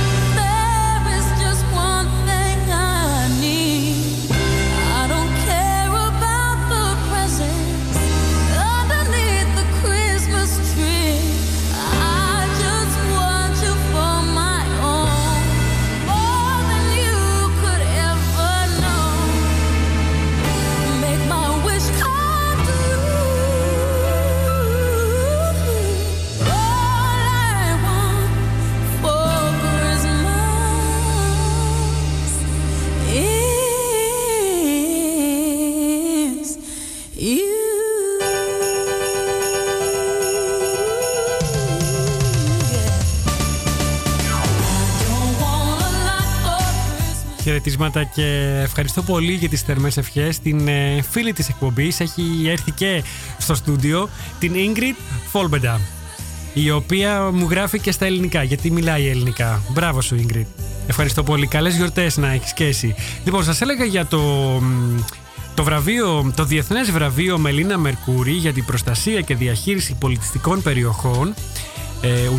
[47.67, 50.39] Χαιρετίσματα και ευχαριστώ πολύ για τις θερμές ευχές.
[50.39, 53.03] Την ε, φίλη της εκπομπής έχει έρθει και
[53.39, 54.09] στο στούντιο,
[54.39, 54.95] την Ingrid
[55.31, 55.81] Φόλμπεντα,
[56.55, 59.63] η οποία μου γράφει και στα ελληνικά, γιατί μιλάει ελληνικά.
[59.69, 60.47] Μπράβο σου Ingrid.
[60.87, 61.47] Ευχαριστώ πολύ.
[61.47, 62.95] Καλές γιορτές να έχεις και εσύ.
[63.25, 64.21] Λοιπόν, σας έλεγα για το,
[64.63, 65.01] μ,
[65.55, 71.35] το βραβείο, το Διεθνές Βραβείο Μελίνα Μερκούρη για την προστασία και διαχείριση πολιτιστικών περιοχών ε,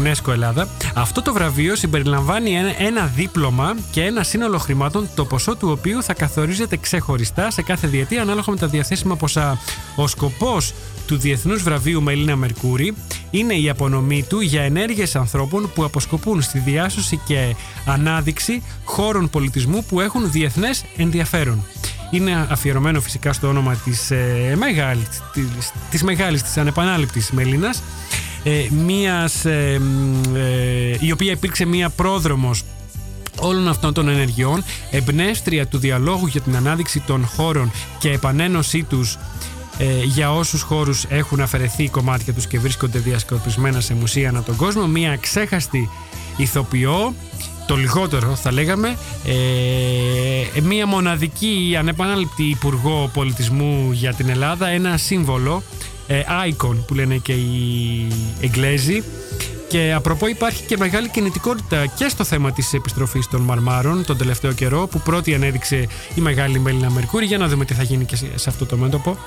[0.01, 0.67] UNESCO Ελλάδα.
[0.93, 6.03] Αυτό το βραβείο συμπεριλαμβάνει ένα, ένα δίπλωμα και ένα σύνολο χρημάτων, το ποσό του οποίου
[6.03, 9.59] θα καθορίζεται ξεχωριστά σε κάθε διετία ανάλογα με τα διαθέσιμα ποσά.
[9.95, 10.73] Ο σκοπός
[11.07, 12.95] του Διεθνούς Βραβείου Μελίνα Μερκούρη
[13.29, 17.55] είναι η απονομή του για ενέργειες ανθρώπων που αποσκοπούν στη διάσωση και
[17.85, 21.65] ανάδειξη χώρων πολιτισμού που έχουν διεθνές ενδιαφέρον.
[22.11, 27.81] Είναι αφιερωμένο φυσικά στο όνομα της, ε, μεγάλης, της, της μεγάλης, της ανεπανάληπτης Μελίνας
[28.47, 32.63] ε, μίας, ε, μ, ε, η οποία υπήρξε μία πρόδρομος
[33.39, 39.17] όλων αυτών των ενεργειών, εμπνεύστρια του διαλόγου για την ανάδειξη των χώρων και επανένωσή τους
[39.77, 44.55] ε, για όσους χώρους έχουν αφαιρεθεί κομμάτια τους και βρίσκονται διασκορπισμένα σε μουσεία ανά τον
[44.55, 45.89] κόσμο, μία ξέχαστη
[46.37, 47.13] ηθοποιό,
[47.67, 48.97] το λιγότερο θα λέγαμε,
[50.55, 55.63] ε, μία μοναδική ανεπανάληπτη υπουργό πολιτισμού για την Ελλάδα, ένα σύμβολο,
[56.07, 58.07] ε, icon που λένε και οι
[58.41, 59.03] Εγγλέζοι,
[59.69, 64.51] και απροπό υπάρχει και μεγάλη κινητικότητα και στο θέμα της επιστροφής των Μαρμάρων τον τελευταίο
[64.53, 67.25] καιρό που πρώτη ανέδειξε η μεγάλη Μέλινα Μερκούρη.
[67.25, 69.17] Για να δούμε τι θα γίνει και σε- σε αυτό το μέτωπο.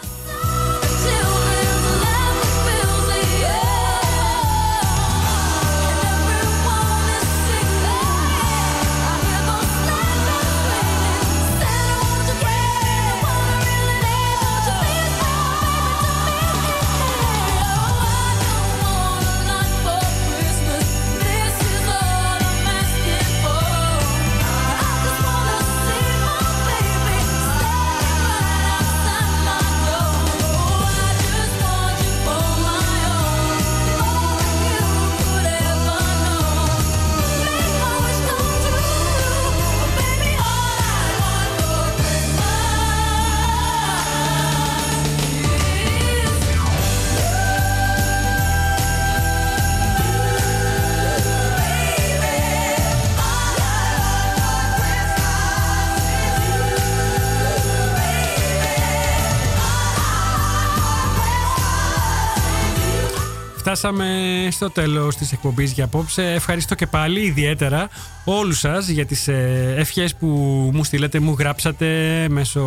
[63.81, 66.33] Φτάσαμε στο τέλος της εκπομπής για απόψε.
[66.33, 67.89] Ευχαριστώ και πάλι ιδιαίτερα
[68.25, 70.27] όλους σας για τις ε, ευχές που
[70.75, 71.87] μου στείλατε, μου γράψατε
[72.31, 72.61] μέσω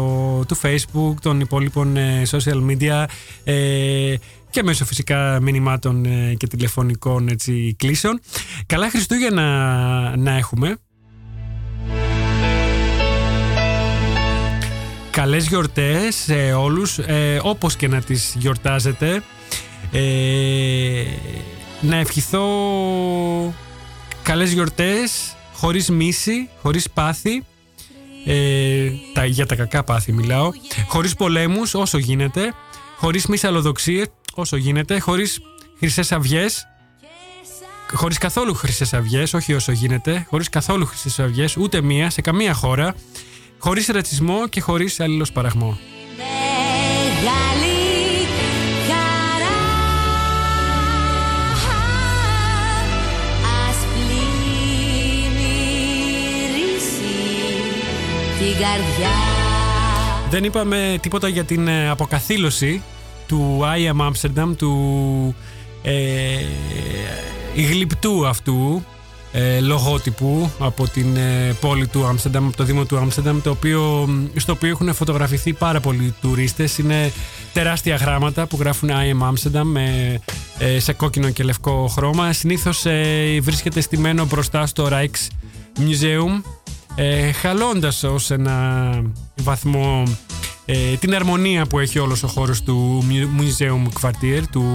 [0.48, 3.06] του Facebook, των υπόλοιπων ε, social media
[3.44, 4.16] ε,
[4.50, 8.20] και μέσω φυσικά μηνυμάτων ε, και τηλεφωνικών έτσι, κλήσεων.
[8.66, 9.44] Καλά Χριστούγεννα
[10.18, 10.78] να έχουμε.
[15.10, 19.24] Καλές γιορτές σε όλους, ε, όπως και να τις γιορτάζετε.
[19.96, 21.04] Ε,
[21.82, 22.44] να ευχηθώ
[24.24, 27.44] καλές γιορτές, χωρίς μίση, χωρίς πάθη.
[28.26, 30.52] Ε, τα, για τα κακά πάθη μιλάω.
[30.88, 32.54] Χωρίς πολέμους όσο γίνεται.
[32.98, 35.00] Χωρίς μυσαλλοδοξίες όσο γίνεται.
[35.00, 35.40] Χωρίς
[35.78, 36.68] χρυσές αυγές.
[37.94, 40.26] Χωρίς καθόλου χρυσές αυγές, όχι όσο γίνεται.
[40.30, 42.96] Χωρίς καθόλου χρυσές αυγές, ούτε μία, σε καμία χώρα.
[43.58, 45.78] Χωρίς ρατσισμό και χωρίς αλληλοσπαραγμό.
[46.18, 47.73] Μεγάλη
[58.44, 59.10] την καρδιά
[60.30, 62.82] Δεν είπαμε τίποτα για την ε, αποκαθήλωση
[63.28, 65.36] του I Am Amsterdam, του
[65.84, 65.94] ε,
[67.56, 68.84] γλυπτού αυτού
[69.32, 74.10] ε, λογότυπου από την ε, πόλη του Άμστερνταμ, από το Δήμο του Άμστερνταμ, το οποίο,
[74.36, 76.78] στο οποίο έχουν φωτογραφηθεί πάρα πολλοί τουρίστες.
[76.78, 77.12] Είναι
[77.54, 80.20] τεράστια γράμματα που γράφουν I am Amsterdam με,
[80.58, 82.34] ε, σε κόκκινο και λευκό χρώμα.
[82.34, 86.42] Συνήθως ε, βρίσκεται στημένο μπροστά στο Rijksmuseum
[86.96, 88.92] ε, χαλώντας ως ένα
[89.36, 90.04] βαθμό
[90.66, 93.04] ε, την αρμονία που έχει όλος ο χώρος του
[93.40, 94.66] Museum Quartier, του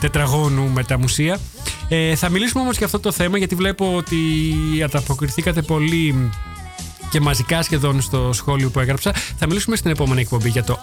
[0.00, 1.38] τετραγώνου με τα μουσεία.
[1.88, 4.16] Ε, θα μιλήσουμε όμως για αυτό το θέμα γιατί βλέπω ότι
[4.84, 6.30] ανταποκριθήκατε πολύ
[7.10, 9.12] και μαζικά σχεδόν στο σχόλιο που έγραψα.
[9.12, 10.78] Θα μιλήσουμε στην επόμενη εκπομπή για το